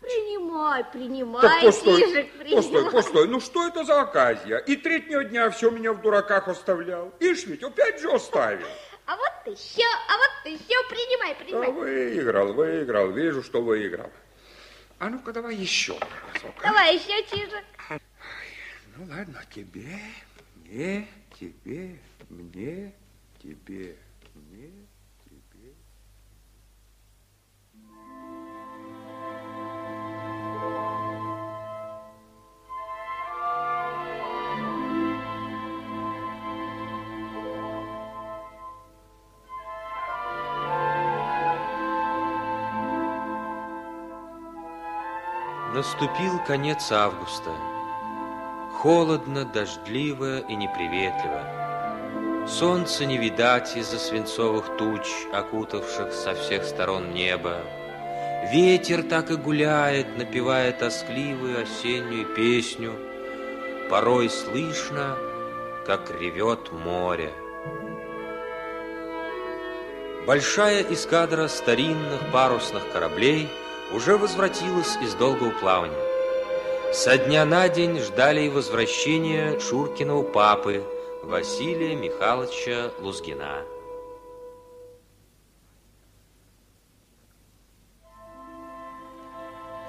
Принимай, 0.00 0.84
принимай, 0.92 1.42
Так, 1.42 1.62
постой, 1.62 2.00
Чижик, 2.00 2.32
принимай. 2.38 2.56
постой, 2.62 2.90
постой. 2.90 3.28
Ну, 3.28 3.40
что 3.40 3.66
это 3.66 3.84
за 3.84 4.00
оказия? 4.02 4.58
И 4.58 4.76
третьего 4.76 5.24
дня 5.24 5.50
все 5.50 5.70
меня 5.70 5.92
в 5.92 6.00
дураках 6.00 6.46
оставлял. 6.48 7.12
Ишь 7.18 7.44
ведь, 7.46 7.62
опять 7.62 8.00
же 8.00 8.10
оставил. 8.12 8.66
А 9.06 9.16
вот 9.16 9.52
еще, 9.52 9.82
а 10.08 10.16
вот 10.16 10.52
еще, 10.52 10.88
принимай, 10.88 11.34
Да, 11.34 11.44
принимай. 11.44 11.72
выиграл, 11.72 12.52
выиграл. 12.52 13.10
Вижу, 13.10 13.42
что 13.42 13.62
выиграл. 13.62 14.10
А 14.98 15.08
ну-ка, 15.10 15.32
давай 15.32 15.54
еще 15.56 15.92
разок. 15.92 16.54
а? 16.58 16.62
Давай 16.62 16.96
еще, 16.96 17.22
Чижик. 17.28 17.64
Ну, 18.96 19.06
ладно, 19.10 19.42
тебе, 19.54 19.98
мне, 20.64 21.06
тебе, 21.38 21.98
мне, 22.30 22.94
тебе, 23.42 23.96
Наступил 45.76 46.38
конец 46.46 46.90
августа. 46.90 47.50
Холодно, 48.72 49.44
дождливо 49.44 50.38
и 50.38 50.56
неприветливо. 50.56 52.46
Солнца 52.48 53.04
не 53.04 53.18
видать 53.18 53.76
из-за 53.76 53.98
свинцовых 53.98 54.78
туч, 54.78 55.06
окутавших 55.34 56.14
со 56.14 56.34
всех 56.34 56.64
сторон 56.64 57.12
небо. 57.12 57.60
Ветер 58.50 59.02
так 59.02 59.30
и 59.30 59.36
гуляет, 59.36 60.16
напевая 60.16 60.72
тоскливую 60.72 61.62
осеннюю 61.64 62.24
песню. 62.34 62.94
Порой 63.90 64.30
слышно, 64.30 65.18
как 65.84 66.10
ревет 66.18 66.72
море. 66.72 67.34
Большая 70.26 70.80
эскадра 70.84 71.48
старинных 71.48 72.32
парусных 72.32 72.90
кораблей 72.94 73.50
уже 73.92 74.16
возвратилась 74.16 74.96
из 74.96 75.14
долгого 75.14 75.50
плавания. 75.50 76.16
Со 76.92 77.18
дня 77.18 77.44
на 77.44 77.68
день 77.68 77.98
ждали 77.98 78.42
и 78.42 78.48
возвращения 78.48 79.58
Шуркиного 79.60 80.22
папы 80.22 80.84
Василия 81.22 81.94
Михайловича 81.94 82.90
Лузгина. 83.00 83.62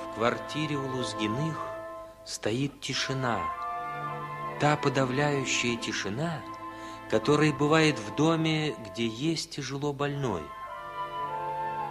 В 0.04 0.16
квартире 0.16 0.78
у 0.78 0.88
Лузгиных 0.88 1.58
стоит 2.26 2.82
тишина. 2.82 3.39
Та 4.60 4.76
подавляющая 4.76 5.78
тишина, 5.78 6.41
которая 7.12 7.54
бывает 7.54 8.00
в 8.00 8.16
доме, 8.16 8.76
где 8.86 9.06
есть 9.06 9.52
тяжело 9.52 9.93
больной. 9.93 10.41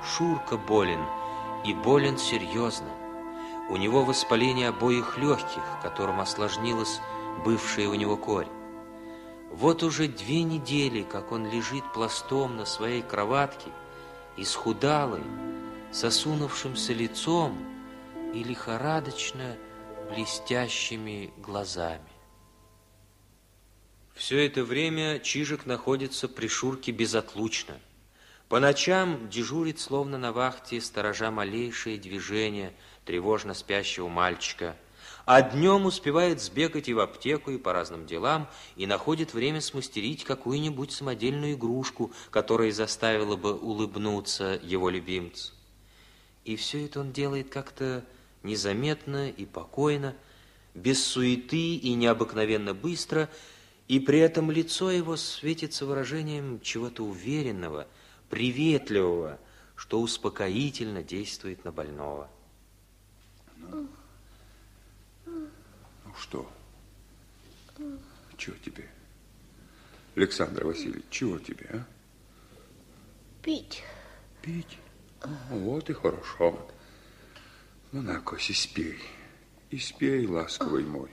Шурка 0.05 0.57
болен, 0.57 1.01
и 1.67 1.75
болен 1.75 2.17
серьезно. 2.19 2.89
У 3.69 3.77
него 3.77 4.05
воспаление 4.05 4.69
обоих 4.69 5.19
легких, 5.19 5.62
которым 5.83 6.21
осложнилась 6.21 7.01
бывшая 7.45 7.89
у 7.89 7.95
него 7.95 8.17
корь. 8.17 8.47
Вот 9.51 9.83
уже 9.83 10.09
две 10.09 10.43
недели, 10.43 11.03
как 11.03 11.33
он 11.33 11.51
лежит 11.51 11.85
пластом 11.93 12.57
на 12.57 12.64
своей 12.64 13.03
кроватке, 13.03 13.71
исхудалый, 14.37 15.23
сосунувшимся 15.93 16.93
лицом 16.93 17.59
и 18.35 18.43
лихорадочно 18.43 19.57
блестящими 20.11 21.33
глазами. 21.39 22.01
Все 24.14 24.47
это 24.47 24.64
время 24.64 25.19
Чижик 25.19 25.67
находится 25.67 26.29
при 26.29 26.49
Шурке 26.49 26.93
безотлучно. 26.93 27.79
По 28.49 28.61
ночам 28.61 29.28
дежурит, 29.28 29.80
словно 29.80 30.18
на 30.18 30.32
вахте, 30.32 30.80
сторожа 30.80 31.32
малейшие 31.32 31.99
движения 31.99 32.72
тревожно 33.05 33.55
спящего 33.55 34.07
мальчика, 34.07 34.76
а 35.24 35.42
днем 35.42 35.84
успевает 35.86 36.40
сбегать 36.40 36.88
и 36.88 36.94
в 36.94 37.01
аптеку, 37.01 37.51
и 37.51 37.59
по 37.59 37.72
разным 37.72 38.07
делам, 38.07 38.49
и 38.76 38.86
находит 38.86 39.34
время 39.34 39.61
смастерить 39.61 40.22
какую-нибудь 40.22 40.92
самодельную 40.92 41.55
игрушку, 41.55 42.12
которая 42.30 42.70
заставила 42.70 43.34
бы 43.34 43.53
улыбнуться 43.53 44.61
его 44.62 44.90
любимцу. 44.90 45.53
И 46.44 46.55
все 46.55 46.84
это 46.84 47.01
он 47.01 47.11
делает 47.11 47.49
как-то 47.49 48.05
незаметно 48.44 49.28
и 49.28 49.44
покойно, 49.44 50.14
без 50.72 51.05
суеты 51.05 51.74
и 51.74 51.94
необыкновенно 51.94 52.74
быстро, 52.74 53.28
и 53.88 53.99
при 53.99 54.20
этом 54.20 54.53
лицо 54.53 54.92
его 54.92 55.16
светится 55.16 55.84
выражением 55.84 56.61
чего-то 56.61 57.03
уверенного, 57.03 57.88
приветливого, 58.29 59.39
что 59.74 60.01
успокоительно 60.01 61.03
действует 61.03 61.64
на 61.64 61.72
больного. 61.72 62.31
Ну 63.59 63.89
что? 66.18 66.51
Чего 68.37 68.57
тебе? 68.57 68.89
Александр 70.14 70.64
Васильевич, 70.64 71.05
чего 71.11 71.39
тебе, 71.39 71.68
а? 71.72 71.85
Пить. 73.43 73.83
Пить? 74.43 74.79
А, 75.20 75.29
вот 75.51 75.91
и 75.91 75.93
хорошо. 75.93 76.68
Ну, 77.93 78.03
на, 78.03 78.20
Кося, 78.20 78.55
спей. 78.55 78.99
И 79.70 79.79
спей, 79.79 80.27
ласковый 80.27 80.85
мой. 80.85 81.11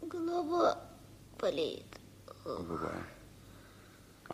Голова 0.00 0.78
болит. 1.38 1.86
Голова. 2.44 2.94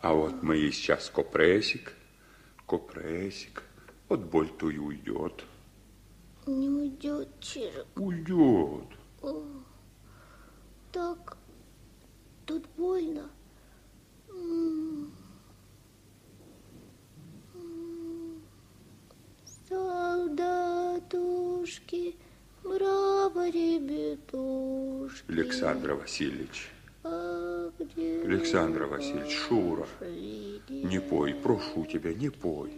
А 0.01 0.13
вот 0.13 0.41
мы 0.41 0.57
и 0.57 0.71
сейчас 0.71 1.09
копрессик, 1.09 1.93
копрессик. 2.65 3.63
Вот 4.07 4.21
боль-то 4.21 4.69
и 4.69 4.77
уйдет. 4.77 5.43
Не 6.47 6.69
уйдет, 6.69 7.27
Чижик. 7.41 7.85
Уйдет. 7.95 8.87
Так, 10.93 11.37
тут 12.45 12.65
больно. 12.77 13.29
М. 14.29 15.11
М. 17.53 18.41
Солдатушки, 19.67 20.95
браво 22.63 23.49
ребят, 23.49 24.19
Александр 25.27 25.93
Васильевич. 25.93 26.71
А 27.03 27.71
где 27.79 28.21
Александр 28.23 28.83
Васильевич, 28.85 29.37
Шура, 29.37 29.87
не 30.67 30.99
пой, 30.99 31.33
прошу 31.33 31.85
тебя, 31.85 32.13
не 32.13 32.29
пой. 32.29 32.73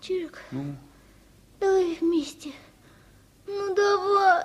Чирик, 0.00 0.38
Ну, 0.50 0.76
давай 1.60 1.96
вместе. 2.00 2.52
Ну, 3.46 3.74
давай, 3.74 4.44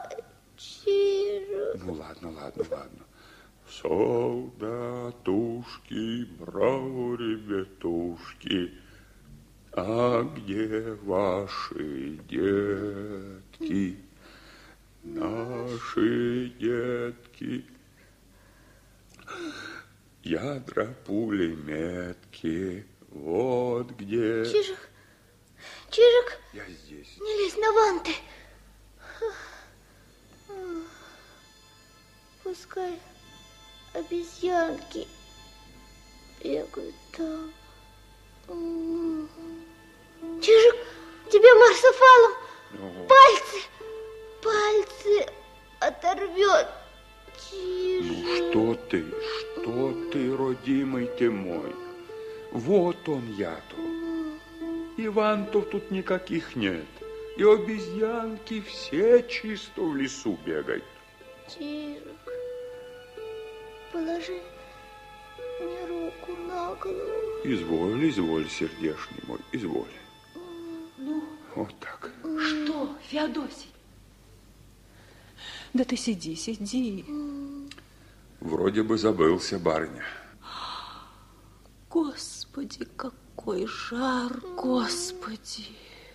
Чирик. 0.55 1.83
ну 1.83 1.93
ладно, 1.93 2.31
ладно, 2.31 2.65
ладно. 2.71 2.99
Солдатушки, 3.69 6.23
браво, 6.39 7.15
ребятушки, 7.17 8.71
а 9.73 10.23
где 10.23 10.93
ваши 11.03 12.19
детки? 12.29 13.97
Наши 15.03 16.49
детки. 16.59 17.65
Ядра 20.23 20.85
пулеметки, 21.05 22.85
вот 23.09 23.91
где... 23.91 24.45
Чижик, 24.45 24.89
Чижик, 25.89 26.39
Я 26.53 26.65
здесь. 26.67 27.17
не 27.19 27.33
лезь 27.37 27.57
на 27.57 27.71
ванты. 27.71 28.11
Пускай 32.43 32.99
обезьянки 33.93 35.07
бегают 36.43 36.95
там. 37.15 37.51
Чижик, 40.41 40.75
тебе 41.31 41.53
марсофалом 41.53 42.33
Ну, 42.71 43.07
пальцы, 43.07 43.67
пальцы 44.41 45.25
оторвет. 45.79 46.67
Ну 47.51 48.15
что 48.35 48.75
ты, 48.89 49.05
что 49.61 49.93
ты, 50.11 50.35
родимый 50.35 51.07
ты 51.17 51.29
мой? 51.29 51.75
Вот 52.51 52.97
он 53.07 53.23
я-то. 53.37 53.75
Ивантов 54.97 55.69
тут 55.69 55.91
никаких 55.91 56.55
нет. 56.55 56.85
И 57.37 57.43
обезьянки 57.43 58.61
все 58.61 59.23
чисто 59.23 59.81
в 59.81 59.95
лесу 59.95 60.37
бегают. 60.45 60.83
Чижик, 61.47 62.03
положи 63.93 64.41
мне 65.61 65.85
руку 65.87 66.33
на 66.47 66.75
голову. 66.75 67.41
Изволь, 67.43 68.09
изволь, 68.09 68.49
сердешный 68.49 69.23
мой, 69.27 69.39
изволь. 69.51 69.87
Вот 71.55 71.73
так. 71.79 72.11
Что, 72.21 72.89
Феодосий? 73.09 73.71
Да 75.73 75.83
ты 75.83 75.95
сиди, 75.95 76.35
сиди. 76.35 77.05
Вроде 78.39 78.83
бы 78.83 78.97
забылся 78.97 79.59
барыня. 79.59 80.03
Господи, 81.89 82.87
какой 82.95 83.65
жар, 83.67 84.39
господи. 84.55 85.65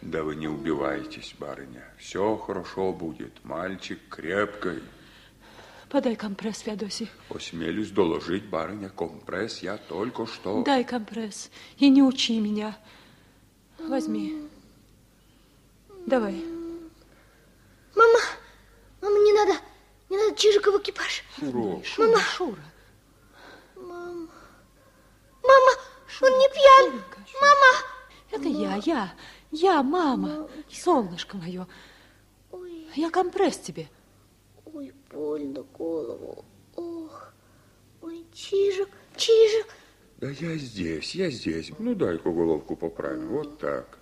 Да 0.00 0.22
вы 0.22 0.36
не 0.36 0.48
убивайтесь, 0.48 1.34
барыня. 1.38 1.84
Все 1.98 2.36
хорошо 2.36 2.92
будет. 2.92 3.44
Мальчик 3.44 3.98
крепкий. 4.08 4.82
Подай 5.88 6.16
компресс, 6.16 6.58
Феодосий. 6.58 7.08
Осмелюсь 7.30 7.90
доложить, 7.90 8.44
барыня, 8.48 8.88
компресс 8.88 9.60
я 9.62 9.76
только 9.76 10.26
что... 10.26 10.64
Дай 10.64 10.82
компресс 10.84 11.50
и 11.78 11.88
не 11.88 12.02
учи 12.02 12.40
меня. 12.40 12.76
Возьми. 13.78 14.48
Давай. 16.06 16.44
Мама, 17.94 18.18
надо 20.24 20.36
Чижика 20.36 20.70
в 20.70 20.80
экипаж. 20.80 21.22
Шуро, 21.38 21.82
Шура, 21.84 22.18
Шура. 22.20 22.62
Мама, 23.76 24.28
мама, 25.42 25.72
он 26.22 26.38
не 26.38 26.48
пьян. 26.48 26.90
Шуренька, 26.90 27.18
Шура. 27.30 27.40
Мама. 27.40 27.84
Это 28.30 28.48
я, 28.48 28.76
я, 28.84 29.14
я, 29.50 29.82
мама. 29.82 30.48
Солнышко 30.70 31.36
мое. 31.36 31.66
Ой, 32.50 32.88
Я 32.94 33.10
компресс 33.10 33.58
тебе. 33.58 33.88
ой, 34.64 34.92
больно 35.10 35.62
голову. 35.62 36.44
Ох, 36.76 37.32
ой, 38.02 38.24
Чижик, 38.32 38.88
Чижик. 39.16 39.66
Да 40.18 40.30
я 40.30 40.56
здесь, 40.56 41.14
я 41.14 41.30
здесь. 41.30 41.70
Ну, 41.78 41.94
дай-ка 41.94 42.30
головку 42.30 42.76
поправим. 42.76 43.28
Вот 43.28 43.58
так. 43.58 43.98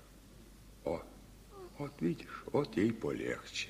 О, 0.85 1.03
вот 1.79 1.93
видишь, 2.01 2.45
вот 2.47 2.77
ей 2.77 2.93
полегче. 2.93 3.69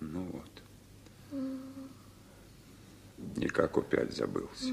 Ну 0.00 0.30
вот. 0.32 1.42
Никак 3.36 3.76
опять 3.76 4.14
забылся. 4.14 4.72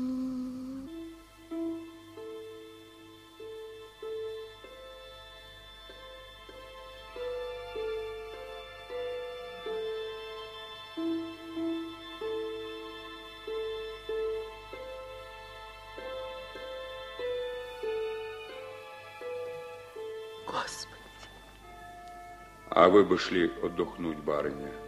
Господи. 20.46 20.96
А 22.70 22.90
вы 22.90 23.04
бы 23.04 23.18
шли 23.18 23.52
отдохнуть, 23.64 24.18
барыня. 24.18 24.85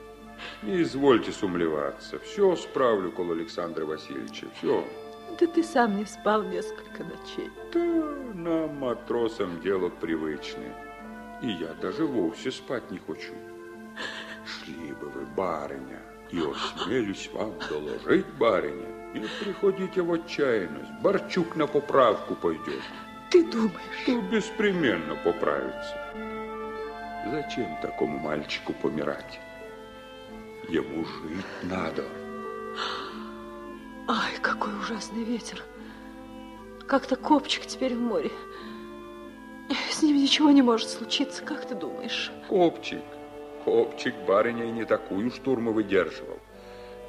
Не 0.63 0.81
извольте 0.81 1.31
сумлеваться. 1.31 2.19
Все 2.19 2.55
справлю 2.55 3.11
коло 3.11 3.33
Александра 3.33 3.85
Васильевича. 3.85 4.47
Все. 4.57 4.83
Да 5.39 5.45
ты 5.47 5.63
сам 5.63 5.97
не 5.97 6.05
спал 6.05 6.43
несколько 6.43 7.03
ночей. 7.03 7.51
Да 7.73 7.79
нам, 7.79 8.75
матросам, 8.77 9.61
дело 9.61 9.89
привычное. 9.89 10.73
И 11.41 11.49
я 11.49 11.73
даже 11.81 12.05
вовсе 12.05 12.51
спать 12.51 12.89
не 12.89 12.99
хочу. 12.99 13.33
Шли 14.45 14.93
бы 14.93 15.09
вы, 15.09 15.25
барыня, 15.25 16.01
и 16.31 16.39
осмелюсь 16.39 17.29
вам 17.33 17.53
доложить, 17.69 18.25
барыня, 18.39 18.88
не 19.13 19.27
приходите 19.39 20.01
в 20.01 20.11
отчаянность. 20.11 20.91
Борчук 21.01 21.55
на 21.55 21.67
поправку 21.67 22.35
пойдет. 22.35 22.81
Ты 23.29 23.43
думаешь? 23.43 24.05
То 24.05 24.21
беспременно 24.21 25.15
поправится. 25.15 25.97
Зачем 27.29 27.77
такому 27.81 28.17
мальчику 28.19 28.73
помирать? 28.73 29.39
Ему 30.70 31.05
жить 31.05 31.45
надо. 31.63 32.03
Ай, 34.07 34.38
какой 34.41 34.78
ужасный 34.80 35.24
ветер. 35.24 35.63
Как-то 36.86 37.15
копчик 37.15 37.65
теперь 37.65 37.95
в 37.95 37.99
море. 37.99 38.32
С 39.89 40.01
ним 40.01 40.18
ничего 40.18 40.51
не 40.51 40.61
может 40.61 40.89
случиться, 40.89 41.43
как 41.43 41.65
ты 41.65 41.76
думаешь? 41.76 42.32
Копчик, 42.47 43.01
копчик 43.63 44.13
барыня 44.28 44.65
и 44.65 44.72
не 44.72 44.86
такую 44.86 45.32
штурму 45.32 45.72
выдерживал. 45.72 46.39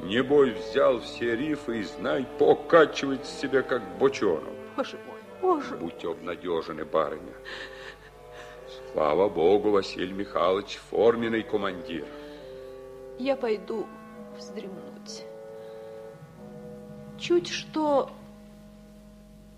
Небось 0.01 0.55
взял 0.55 1.01
все 1.01 1.37
рифы 1.37 1.81
и, 1.81 1.83
знай, 1.83 2.27
покачивает 2.39 3.27
себя, 3.27 3.63
как 3.63 3.83
бочонок. 3.99 4.55
Боже 4.77 4.99
мой, 5.07 5.19
боже. 5.43 5.77
Будьте 5.77 6.09
обнадежены, 6.09 6.85
барыня. 6.85 7.35
Слава 8.93 9.29
Богу, 9.29 9.71
Василий 9.71 10.13
Михайлович, 10.13 10.79
форменный 10.91 11.43
командир. 11.43 12.07
Я 13.19 13.35
пойду 13.37 13.87
вздремнуть. 14.37 15.25
Чуть 17.19 17.49
что 17.49 18.11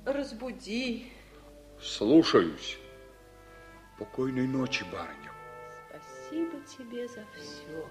разбуди. 0.07 1.13
Слушаюсь. 1.79 2.79
Покойной 3.99 4.47
ночи, 4.47 4.85
барыня. 4.91 5.31
Спасибо 5.89 6.59
тебе 6.61 7.07
за 7.07 7.23
все. 7.37 7.87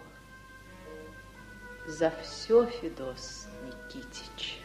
За 1.85 2.11
все, 2.21 2.65
Федос 2.65 3.47
Никитич. 3.63 4.59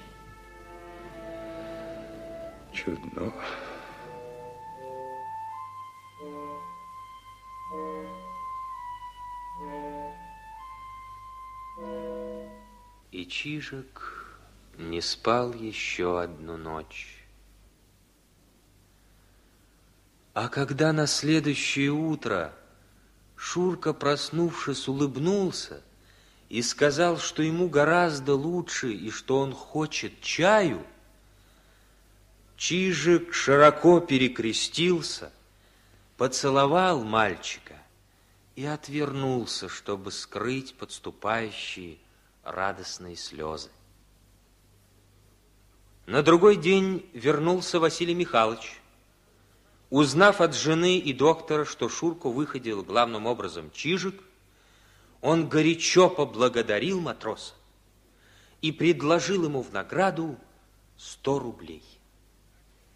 Чудно. 2.73 3.33
И 11.77 13.27
Чижик 13.27 14.39
не 14.79 15.01
спал 15.01 15.53
еще 15.53 16.21
одну 16.21 16.57
ночь. 16.57 17.25
А 20.35 20.49
когда 20.49 20.93
на 20.93 21.07
следующее 21.07 21.91
утро 21.91 22.55
Шурка, 23.37 23.93
проснувшись, 23.93 24.89
улыбнулся 24.89 25.83
и 26.49 26.63
сказал, 26.63 27.19
что 27.19 27.43
ему 27.43 27.69
гораздо 27.69 28.35
лучше 28.35 28.93
и 28.93 29.11
что 29.11 29.41
он 29.41 29.53
хочет 29.53 30.21
чаю, 30.21 30.85
Чижик 32.57 33.35
широко 33.35 33.99
перекрестился, 33.99 35.33
поцеловал 36.17 37.03
мальчика 37.03 37.64
и 38.57 38.65
отвернулся, 38.65 39.69
чтобы 39.69 40.13
скрыть 40.13 40.75
подступающие 40.75 41.99
радостные 42.43 43.17
слезы. 43.17 43.71
На 46.07 46.23
другой 46.23 46.57
день 46.57 47.09
вернулся 47.15 47.81
Василий 47.81 48.15
Михайлович. 48.15 48.81
Узнав 49.91 50.41
от 50.41 50.55
жены 50.55 50.99
и 50.99 51.13
доктора, 51.13 51.65
что 51.65 51.89
Шурку 51.89 52.31
выходил 52.31 52.83
главным 52.83 53.27
образом 53.27 53.71
Чижик, 53.71 54.23
он 55.21 55.49
горячо 55.49 56.11
поблагодарил 56.11 57.01
матроса 57.01 57.55
и 58.61 58.73
предложил 58.73 59.45
ему 59.45 59.63
в 59.63 59.73
награду 59.73 60.37
сто 60.99 61.39
рублей. 61.39 61.83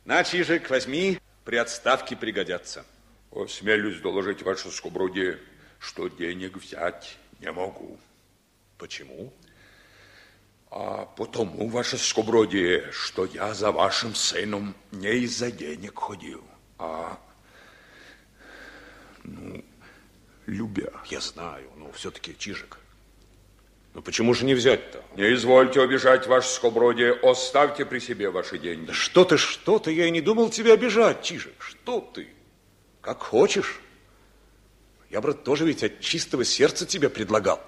На, 0.05 0.23
Чижик, 0.25 0.69
возьми, 0.69 1.21
при 1.45 1.57
отставке 1.57 2.17
пригодятся. 2.17 2.85
Осмелюсь 3.31 4.01
доложить 4.01 4.43
ваше 4.43 4.71
скобродие, 4.71 5.39
что 5.79 6.09
денег 6.09 6.57
взять 6.57 7.17
не 7.41 7.53
могу. 7.53 7.99
Почему? 8.79 9.33
А 10.71 11.07
потому, 11.07 11.69
ваше 11.69 11.97
скобродие, 11.97 12.91
что 12.93 13.25
я 13.27 13.55
за 13.55 13.73
вашим 13.73 14.15
сыном 14.15 14.75
не 14.93 15.19
из-за 15.21 15.51
денег 15.51 15.99
ходил, 15.99 16.45
а, 16.79 17.19
ну, 19.25 19.65
любя. 20.47 20.93
Я 21.07 21.21
знаю, 21.21 21.71
но 21.77 21.91
все-таки 21.93 22.37
Чижик. 22.37 22.79
Но 23.95 24.03
почему 24.03 24.35
же 24.35 24.45
не 24.45 24.55
взять-то? 24.55 25.03
Не 25.17 25.35
извольте 25.35 25.83
обижать, 25.83 26.27
ваше 26.27 26.49
скобродие, 26.49 27.13
оставьте 27.15 27.85
при 27.87 27.99
себе 27.99 28.31
ваши 28.31 28.59
деньги. 28.59 28.87
Да 28.87 28.93
что 28.93 29.25
ты, 29.25 29.39
что 29.39 29.79
ты, 29.79 29.93
я 29.93 30.07
и 30.07 30.11
не 30.11 30.21
думал 30.21 30.51
тебя 30.51 30.75
обижать, 30.75 31.23
Чижик, 31.23 31.55
что 31.59 32.01
ты? 32.01 32.29
Как 33.09 33.23
хочешь. 33.23 33.81
Я, 35.09 35.23
брат, 35.23 35.43
тоже 35.43 35.65
ведь 35.65 35.83
от 35.83 36.01
чистого 36.01 36.45
сердца 36.45 36.85
тебе 36.85 37.09
предлагал. 37.09 37.59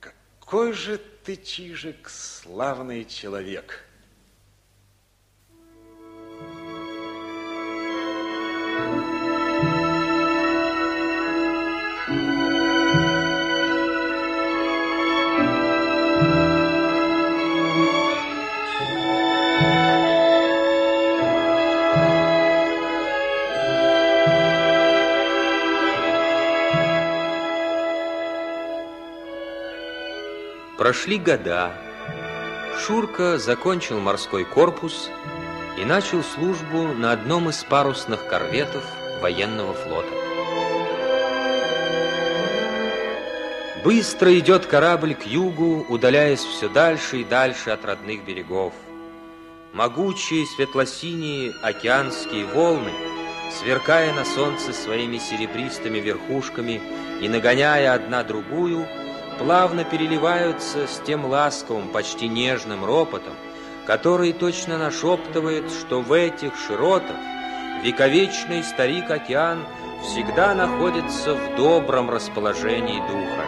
Какой 0.00 0.72
же 0.72 0.96
ты, 0.96 1.36
Чижик, 1.36 2.08
славный 2.08 3.04
человек. 3.04 3.84
Прошли 30.90 31.18
года. 31.18 31.70
Шурка 32.80 33.38
закончил 33.38 34.00
морской 34.00 34.44
корпус 34.44 35.08
и 35.78 35.84
начал 35.84 36.24
службу 36.24 36.82
на 36.82 37.12
одном 37.12 37.48
из 37.48 37.62
парусных 37.62 38.26
корветов 38.26 38.82
военного 39.22 39.72
флота. 39.72 40.08
Быстро 43.84 44.36
идет 44.36 44.66
корабль 44.66 45.14
к 45.14 45.26
югу, 45.26 45.86
удаляясь 45.88 46.40
все 46.42 46.68
дальше 46.68 47.18
и 47.18 47.24
дальше 47.24 47.70
от 47.70 47.84
родных 47.84 48.24
берегов. 48.24 48.72
Могучие 49.72 50.44
светло-синие 50.44 51.52
океанские 51.62 52.46
волны, 52.46 52.90
сверкая 53.52 54.12
на 54.12 54.24
солнце 54.24 54.72
своими 54.72 55.18
серебристыми 55.18 56.00
верхушками 56.00 56.80
и 57.20 57.28
нагоняя 57.28 57.94
одна 57.94 58.24
другую, 58.24 58.88
плавно 59.40 59.84
переливаются 59.84 60.86
с 60.86 61.00
тем 61.06 61.24
ласковым, 61.24 61.88
почти 61.88 62.28
нежным 62.28 62.84
ропотом, 62.84 63.32
который 63.86 64.34
точно 64.34 64.76
нашептывает, 64.76 65.70
что 65.70 66.02
в 66.02 66.12
этих 66.12 66.52
широтах 66.66 67.16
вековечный 67.82 68.62
старик-океан 68.62 69.64
всегда 70.04 70.54
находится 70.54 71.34
в 71.34 71.56
добром 71.56 72.10
расположении 72.10 72.98
духа. 73.00 73.46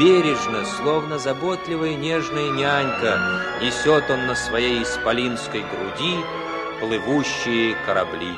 Бережно, 0.00 0.64
словно 0.64 1.18
заботливая 1.18 1.94
нежная 1.94 2.50
нянька, 2.50 3.20
несет 3.60 4.10
он 4.10 4.26
на 4.26 4.34
своей 4.34 4.82
исполинской 4.82 5.60
груди 5.60 6.16
плывущие 6.80 7.76
корабли. 7.86 8.34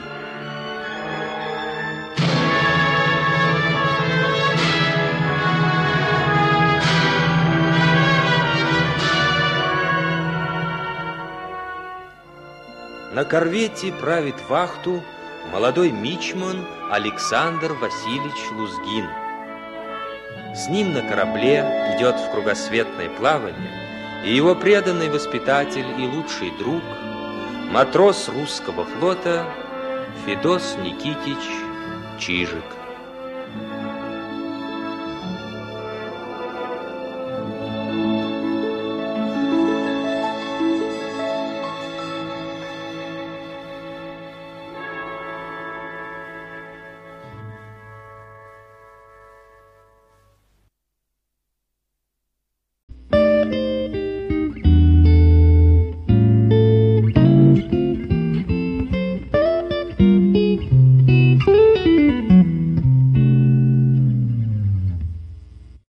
На 13.15 13.25
корвете 13.25 13.93
правит 13.93 14.35
вахту 14.49 15.01
молодой 15.53 15.93
мичман 15.93 16.67
Александр 16.91 17.73
Васильевич 17.75 18.51
Лузгин. 18.51 19.07
С 20.53 20.69
ним 20.69 20.93
на 20.93 21.01
корабле 21.01 21.61
идет 21.95 22.17
в 22.17 22.33
кругосветное 22.33 23.09
плавание 23.11 24.25
и 24.27 24.35
его 24.35 24.57
преданный 24.57 25.11
воспитатель 25.11 25.87
и 25.97 26.09
лучший 26.09 26.51
друг, 26.59 26.83
матрос 27.71 28.29
русского 28.29 28.85
флота 28.85 29.47
Федос 30.27 30.77
Никитич 30.83 31.39
Чижик. 32.19 32.65